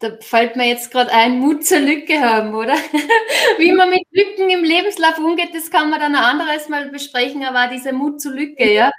da 0.01 0.17
fällt 0.21 0.57
mir 0.57 0.67
jetzt 0.67 0.91
gerade 0.91 1.13
ein, 1.13 1.39
Mut 1.39 1.67
zur 1.67 1.79
Lücke 1.79 2.21
haben, 2.21 2.55
oder? 2.55 2.75
Wie 3.59 3.73
man 3.73 3.91
mit 3.91 4.03
Lücken 4.11 4.49
im 4.49 4.65
Lebenslauf 4.65 5.19
umgeht, 5.19 5.55
das 5.55 5.71
kann 5.71 5.91
man 5.91 6.01
dann 6.01 6.15
ein 6.15 6.25
anderes 6.25 6.71
Mal 6.71 6.89
besprechen, 6.89 7.45
aber 7.45 7.73
diese 7.73 7.93
Mut 7.93 8.21
zur 8.21 8.33
Lücke, 8.33 8.73
ja, 8.73 8.91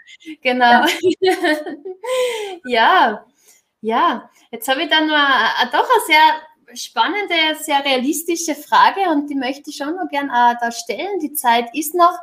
genau. 0.41 0.85
Ja, 2.65 3.25
ja. 3.81 4.29
Jetzt 4.51 4.67
habe 4.67 4.83
ich 4.83 4.89
dann 4.89 5.07
noch 5.07 5.15
eine, 5.15 5.71
doch 5.71 5.87
eine 5.89 6.03
sehr 6.05 6.75
spannende, 6.75 7.55
sehr 7.59 7.83
realistische 7.83 8.55
Frage 8.55 9.09
und 9.09 9.27
die 9.27 9.35
möchte 9.35 9.71
ich 9.71 9.77
schon 9.77 9.95
noch 9.95 10.07
gern 10.09 10.29
äh, 10.29 10.55
da 10.59 10.71
stellen. 10.71 11.19
Die 11.19 11.33
Zeit 11.33 11.69
ist 11.73 11.95
noch 11.95 12.17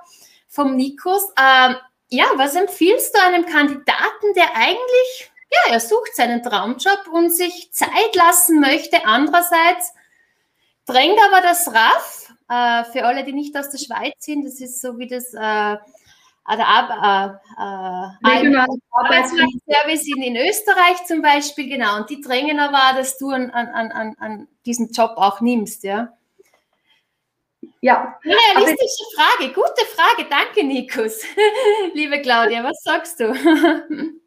vom 0.49 0.77
Nikos. 0.77 1.33
Ähm, 1.39 1.77
ja, 2.11 2.27
was 2.37 2.55
empfiehlst 2.55 3.15
du 3.15 3.23
einem 3.23 3.45
Kandidaten, 3.45 4.35
der 4.37 4.55
eigentlich 4.55 5.31
ja, 5.51 5.73
er 5.73 5.81
sucht 5.81 6.15
seinen 6.15 6.43
Traumjob 6.43 7.09
und 7.13 7.31
sich 7.31 7.73
Zeit 7.73 8.15
lassen 8.15 8.61
möchte. 8.61 9.05
Andererseits 9.07 9.93
drängt 10.87 11.19
aber 11.27 11.41
das 11.41 11.69
RAF, 11.73 12.33
äh, 12.49 12.85
für 12.93 13.05
alle, 13.05 13.25
die 13.25 13.33
nicht 13.33 13.57
aus 13.57 13.71
der 13.71 13.79
Schweiz 13.79 14.15
sind, 14.19 14.45
das 14.45 14.61
ist 14.61 14.81
so 14.81 14.99
wie 14.99 15.07
das 15.07 15.33
äh, 15.35 15.77
der 16.57 16.67
Ar 16.67 17.41
äh, 17.59 18.31
äh, 18.31 18.57
Arbeitsmarktservice 18.91 20.07
in, 20.07 20.23
in 20.23 20.37
Österreich 20.37 21.05
zum 21.07 21.21
Beispiel, 21.21 21.69
genau. 21.69 21.99
Und 21.99 22.11
die 22.11 22.21
drängen 22.21 22.59
aber, 22.59 22.99
dass 22.99 23.19
du 23.19 23.31
an, 23.31 23.51
an, 23.51 23.69
an, 23.69 24.17
an 24.19 24.49
diesen 24.65 24.91
Job 24.91 25.13
auch 25.17 25.41
nimmst, 25.41 25.85
ja. 25.85 26.15
Ja. 27.81 28.19
Realistische 28.25 29.05
Frage, 29.15 29.53
gute 29.53 29.85
Frage, 29.95 30.29
danke, 30.29 30.65
Nikus. 30.65 31.23
Liebe 31.95 32.21
Claudia, 32.23 32.65
was 32.65 32.83
sagst 32.83 33.21
du? 33.21 33.35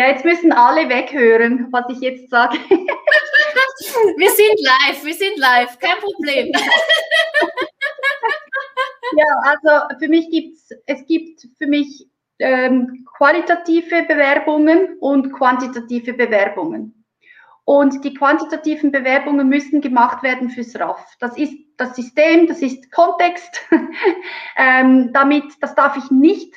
Ja, 0.00 0.08
jetzt 0.08 0.24
müssen 0.24 0.50
alle 0.50 0.88
weghören, 0.88 1.68
was 1.72 1.84
ich 1.90 2.00
jetzt 2.00 2.30
sage. 2.30 2.56
wir 2.70 4.30
sind 4.30 4.58
live, 4.58 5.04
wir 5.04 5.12
sind 5.12 5.36
live, 5.36 5.78
kein 5.78 5.98
Problem. 5.98 6.50
ja, 9.14 9.26
also 9.42 9.94
für 9.98 10.08
mich 10.08 10.30
gibt 10.30 10.56
es, 10.56 10.70
es 10.86 11.04
gibt 11.04 11.46
für 11.58 11.66
mich 11.66 12.08
ähm, 12.38 13.06
qualitative 13.14 14.04
Bewerbungen 14.04 14.96
und 15.00 15.34
quantitative 15.34 16.14
Bewerbungen. 16.14 17.04
Und 17.66 18.02
die 18.02 18.14
quantitativen 18.14 18.90
Bewerbungen 18.92 19.50
müssen 19.50 19.82
gemacht 19.82 20.22
werden 20.22 20.48
fürs 20.48 20.80
RAF. 20.80 21.14
Das 21.18 21.36
ist 21.36 21.52
das 21.76 21.94
System, 21.94 22.46
das 22.46 22.62
ist 22.62 22.90
Kontext. 22.90 23.60
ähm, 24.56 25.12
damit, 25.12 25.44
das 25.60 25.74
darf 25.74 25.98
ich 25.98 26.10
nicht 26.10 26.54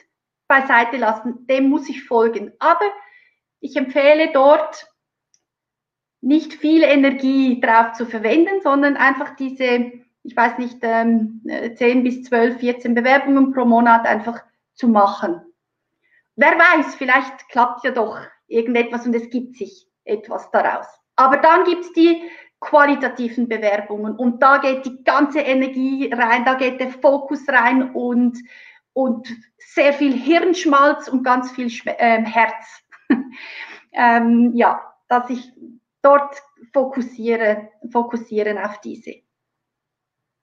beiseite 0.47 0.95
lassen, 0.95 1.45
dem 1.47 1.67
muss 1.67 1.89
ich 1.89 2.06
folgen. 2.06 2.53
Aber 2.60 2.89
ich 3.63 3.78
empfehle 3.78 4.32
dort 4.34 4.88
nicht 6.19 6.54
viel 6.54 6.84
Energie 6.84 7.62
drauf 7.62 7.93
zu 7.93 8.06
verwenden, 8.06 8.62
sondern 8.62 8.97
einfach 8.97 9.36
diese, 9.38 9.91
ich 10.23 10.36
weiß 10.36 10.58
nicht, 10.58 10.82
10 10.82 11.41
ähm, 11.80 12.04
bis 12.04 12.23
12, 12.23 12.60
14 12.60 12.93
Bewerbungen 12.93 13.54
pro 13.54 13.63
Monat 13.63 14.06
einfach 14.06 14.43
zu 14.73 14.89
machen. 14.89 15.41
Wer 16.36 16.52
weiß, 16.52 16.95
vielleicht 16.95 17.47
klappt 17.49 17.86
ja 17.86 17.91
doch 17.91 18.19
irgendetwas 18.47 19.06
und 19.06 19.15
es 19.15 19.30
gibt 19.30 19.56
sich 19.56 19.88
etwas 20.04 20.52
daraus. 20.52 20.88
Aber 21.15 21.38
dann 21.38 21.63
gibt 21.63 21.86
es 21.86 21.93
die 21.93 22.21
qualitativen 22.60 23.47
Bewerbungen. 23.47 24.15
Und 24.15 24.43
da 24.43 24.58
geht 24.58 24.86
die 24.86 25.04
ganze 25.06 25.39
Energie 25.39 26.12
rein, 26.12 26.43
da 26.43 26.56
geht 26.56 26.82
der 26.82 26.89
Fokus 26.89 27.47
rein 27.47 27.91
und, 27.91 28.38
und 28.91 29.28
sehr 29.58 29.93
viel 29.93 30.13
Hirnschmalz 30.13 31.08
und 31.08 31.23
ganz 31.23 31.52
viel 31.52 31.71
ähm, 31.86 32.26
Herz. 32.26 32.82
ähm, 33.91 34.51
ja, 34.53 34.81
dass 35.07 35.29
ich 35.29 35.51
dort 36.01 36.41
fokussiere, 36.73 37.69
fokussieren 37.91 38.57
auf 38.57 38.79
diese. 38.81 39.15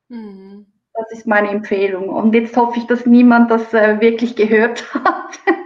Mhm. 0.09 0.67
Das 0.93 1.13
ist 1.13 1.27
meine 1.27 1.51
Empfehlung. 1.51 2.09
Und 2.09 2.35
jetzt 2.35 2.57
hoffe 2.57 2.79
ich, 2.79 2.87
dass 2.87 3.07
niemand 3.07 3.51
das 3.51 3.73
äh, 3.73 4.01
wirklich 4.01 4.37
gehört 4.37 4.93
hat. 4.95 5.39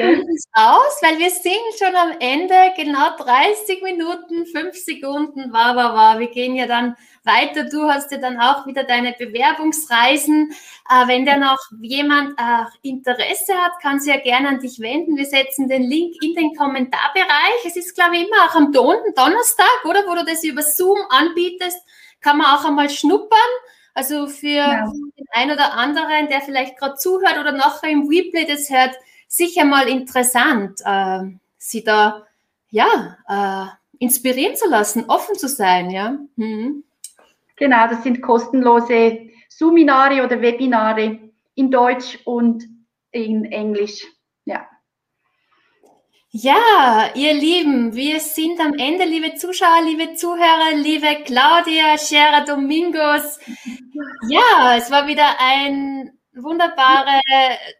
es 0.00 0.48
aus, 0.52 1.00
weil 1.02 1.18
wir 1.18 1.30
sind 1.30 1.54
schon 1.78 1.94
am 1.94 2.12
Ende, 2.20 2.54
genau 2.76 3.16
30 3.16 3.82
Minuten, 3.82 4.46
5 4.46 4.76
Sekunden, 4.76 5.52
war, 5.52 5.76
war, 5.76 5.94
war. 5.94 6.18
Wir 6.18 6.28
gehen 6.28 6.56
ja 6.56 6.66
dann 6.66 6.96
weiter. 7.24 7.64
Du 7.64 7.88
hast 7.88 8.10
ja 8.12 8.18
dann 8.18 8.40
auch 8.40 8.66
wieder 8.66 8.84
deine 8.84 9.12
Bewerbungsreisen. 9.12 10.52
Äh, 10.88 11.08
wenn 11.08 11.26
da 11.26 11.36
noch 11.36 11.58
jemand 11.80 12.38
äh, 12.38 12.88
Interesse 12.88 13.54
hat, 13.54 13.80
kann 13.82 14.00
sie 14.00 14.10
ja 14.10 14.18
gerne 14.18 14.48
an 14.48 14.60
dich 14.60 14.78
wenden. 14.80 15.16
Wir 15.16 15.26
setzen 15.26 15.68
den 15.68 15.82
Link 15.82 16.14
in 16.22 16.34
den 16.34 16.54
Kommentarbereich. 16.54 17.64
Es 17.66 17.76
ist, 17.76 17.94
glaube 17.94 18.16
ich, 18.16 18.26
immer 18.26 18.48
auch 18.48 18.54
am 18.54 18.72
Don 18.72 18.96
Donnerstag, 19.14 19.84
oder? 19.84 20.04
Wo 20.06 20.14
du 20.14 20.24
das 20.24 20.44
über 20.44 20.62
Zoom 20.62 20.98
anbietest, 21.10 21.82
kann 22.20 22.38
man 22.38 22.46
auch 22.46 22.64
einmal 22.64 22.88
schnuppern. 22.88 23.38
Also 23.94 24.26
für 24.26 24.48
ja. 24.48 24.92
den 25.16 25.26
einen 25.32 25.52
oder 25.52 25.72
anderen, 25.72 26.28
der 26.28 26.42
vielleicht 26.42 26.76
gerade 26.78 26.96
zuhört 26.96 27.38
oder 27.40 27.52
nachher 27.52 27.88
im 27.88 28.06
Replay 28.08 28.44
das 28.44 28.68
hört, 28.68 28.94
sicher 29.26 29.64
mal 29.64 29.88
interessant, 29.88 30.80
äh, 30.84 31.20
sie 31.58 31.84
da 31.84 32.26
ja 32.70 33.16
äh, 33.28 33.96
inspirieren 33.98 34.56
zu 34.56 34.68
lassen, 34.68 35.04
offen 35.08 35.36
zu 35.36 35.48
sein, 35.48 35.90
ja. 35.90 36.18
Mhm. 36.36 36.84
Genau, 37.56 37.88
das 37.88 38.02
sind 38.02 38.20
kostenlose 38.20 39.30
Seminare 39.48 40.22
oder 40.22 40.40
Webinare 40.42 41.18
in 41.54 41.70
Deutsch 41.70 42.18
und 42.24 42.64
in 43.10 43.46
Englisch. 43.46 44.04
Ja. 44.44 44.68
Ja, 46.30 47.10
ihr 47.14 47.32
Lieben, 47.32 47.94
wir 47.94 48.20
sind 48.20 48.60
am 48.60 48.74
Ende, 48.74 49.04
liebe 49.04 49.36
Zuschauer, 49.36 49.82
liebe 49.86 50.14
Zuhörer, 50.14 50.74
liebe 50.74 51.22
Claudia, 51.24 51.96
Scherer 51.96 52.44
Domingos. 52.44 53.38
Ja, 54.28 54.76
es 54.76 54.90
war 54.90 55.06
wieder 55.06 55.36
ein 55.38 56.10
wunderbare, 56.42 57.20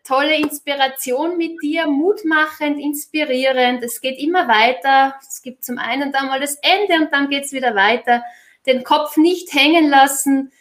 tolle 0.04 0.36
Inspiration 0.36 1.36
mit 1.36 1.62
dir, 1.62 1.86
mutmachend, 1.86 2.78
inspirierend. 2.78 3.82
Es 3.82 4.00
geht 4.00 4.18
immer 4.18 4.48
weiter. 4.48 5.14
Es 5.20 5.42
gibt 5.42 5.64
zum 5.64 5.78
einen 5.78 6.12
dann 6.12 6.26
mal 6.26 6.40
das 6.40 6.56
Ende 6.56 7.04
und 7.04 7.12
dann 7.12 7.28
geht 7.28 7.44
es 7.44 7.52
wieder 7.52 7.74
weiter. 7.74 8.22
Den 8.66 8.84
Kopf 8.84 9.16
nicht 9.16 9.52
hängen 9.52 9.88
lassen, 9.88 10.52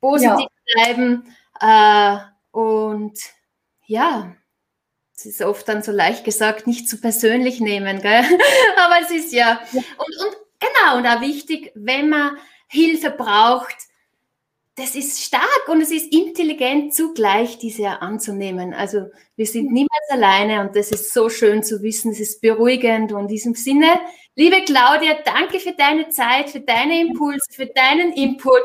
positiv 0.00 0.46
ja. 0.66 0.84
bleiben. 0.84 1.34
Äh, 1.60 2.18
und 2.52 3.18
ja, 3.86 4.34
es 5.16 5.26
ist 5.26 5.42
oft 5.42 5.68
dann 5.68 5.82
so 5.82 5.92
leicht 5.92 6.24
gesagt, 6.24 6.66
nicht 6.66 6.88
zu 6.88 7.00
persönlich 7.00 7.60
nehmen, 7.60 8.00
gell? 8.00 8.24
aber 8.76 9.00
es 9.02 9.10
ist 9.10 9.32
ja, 9.32 9.60
ja. 9.72 9.82
Und, 9.98 10.26
und 10.26 10.36
genau, 10.58 10.96
und 10.98 11.06
auch 11.06 11.20
wichtig, 11.20 11.72
wenn 11.74 12.08
man 12.08 12.38
Hilfe 12.68 13.10
braucht, 13.10 13.76
das 14.76 14.94
ist 14.94 15.22
stark 15.22 15.68
und 15.68 15.80
es 15.80 15.90
ist 15.90 16.12
intelligent 16.12 16.94
zugleich, 16.94 17.58
diese 17.58 18.00
anzunehmen. 18.00 18.72
Also 18.72 19.06
wir 19.36 19.46
sind 19.46 19.72
niemals 19.72 20.08
alleine 20.08 20.60
und 20.60 20.76
das 20.76 20.90
ist 20.90 21.12
so 21.12 21.28
schön 21.28 21.62
zu 21.62 21.82
wissen, 21.82 22.12
es 22.12 22.20
ist 22.20 22.40
beruhigend 22.40 23.12
und 23.12 23.22
in 23.22 23.28
diesem 23.28 23.54
Sinne, 23.54 24.00
liebe 24.36 24.62
Claudia, 24.64 25.18
danke 25.24 25.60
für 25.60 25.72
deine 25.72 26.08
Zeit, 26.08 26.50
für 26.50 26.60
deine 26.60 27.00
Impulse, 27.00 27.44
für 27.52 27.66
deinen 27.66 28.12
Input. 28.12 28.62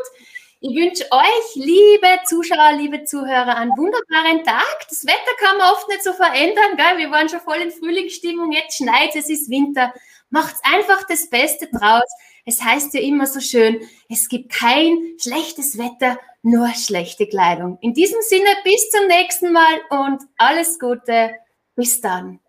Ich 0.61 0.75
wünsche 0.75 1.03
euch, 1.11 1.55
liebe 1.55 2.19
Zuschauer, 2.25 2.73
liebe 2.77 3.03
Zuhörer, 3.03 3.57
einen 3.57 3.71
wunderbaren 3.71 4.43
Tag. 4.43 4.87
Das 4.89 5.05
Wetter 5.05 5.35
kann 5.39 5.57
man 5.57 5.71
oft 5.71 5.87
nicht 5.89 6.03
so 6.03 6.13
verändern. 6.13 6.77
Gell? 6.77 6.97
Wir 6.97 7.11
waren 7.11 7.29
schon 7.29 7.41
voll 7.41 7.57
in 7.57 7.71
Frühlingsstimmung, 7.71 8.51
jetzt 8.51 8.77
schneit 8.77 9.15
es, 9.15 9.29
ist 9.29 9.49
Winter. 9.49 9.93
Macht 10.29 10.55
einfach 10.63 11.05
das 11.07 11.29
Beste 11.29 11.67
draus. 11.67 12.09
Es 12.45 12.63
heißt 12.63 12.93
ja 12.93 13.01
immer 13.01 13.25
so 13.25 13.39
schön, 13.39 13.81
es 14.08 14.29
gibt 14.29 14.51
kein 14.51 14.97
schlechtes 15.19 15.77
Wetter, 15.77 16.19
nur 16.43 16.69
schlechte 16.75 17.27
Kleidung. 17.27 17.79
In 17.81 17.93
diesem 17.93 18.21
Sinne, 18.21 18.49
bis 18.63 18.89
zum 18.91 19.08
nächsten 19.08 19.51
Mal 19.51 19.81
und 19.89 20.21
alles 20.38 20.79
Gute. 20.79 21.34
Bis 21.75 22.01
dann. 22.01 22.39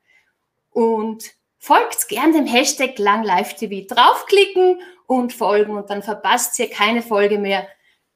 Und 0.71 1.35
folgt 1.59 2.09
gern 2.09 2.33
dem 2.33 2.47
Hashtag 2.47 2.99
LangLiveTV. 2.99 3.87
Draufklicken 3.93 4.81
und 5.07 5.33
folgen 5.33 5.77
und 5.77 5.89
dann 5.89 6.03
verpasst 6.03 6.59
ihr 6.59 6.69
keine 6.69 7.03
Folge 7.03 7.39
mehr. 7.39 7.67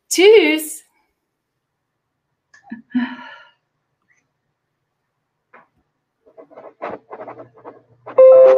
Tschüss. 0.08 0.84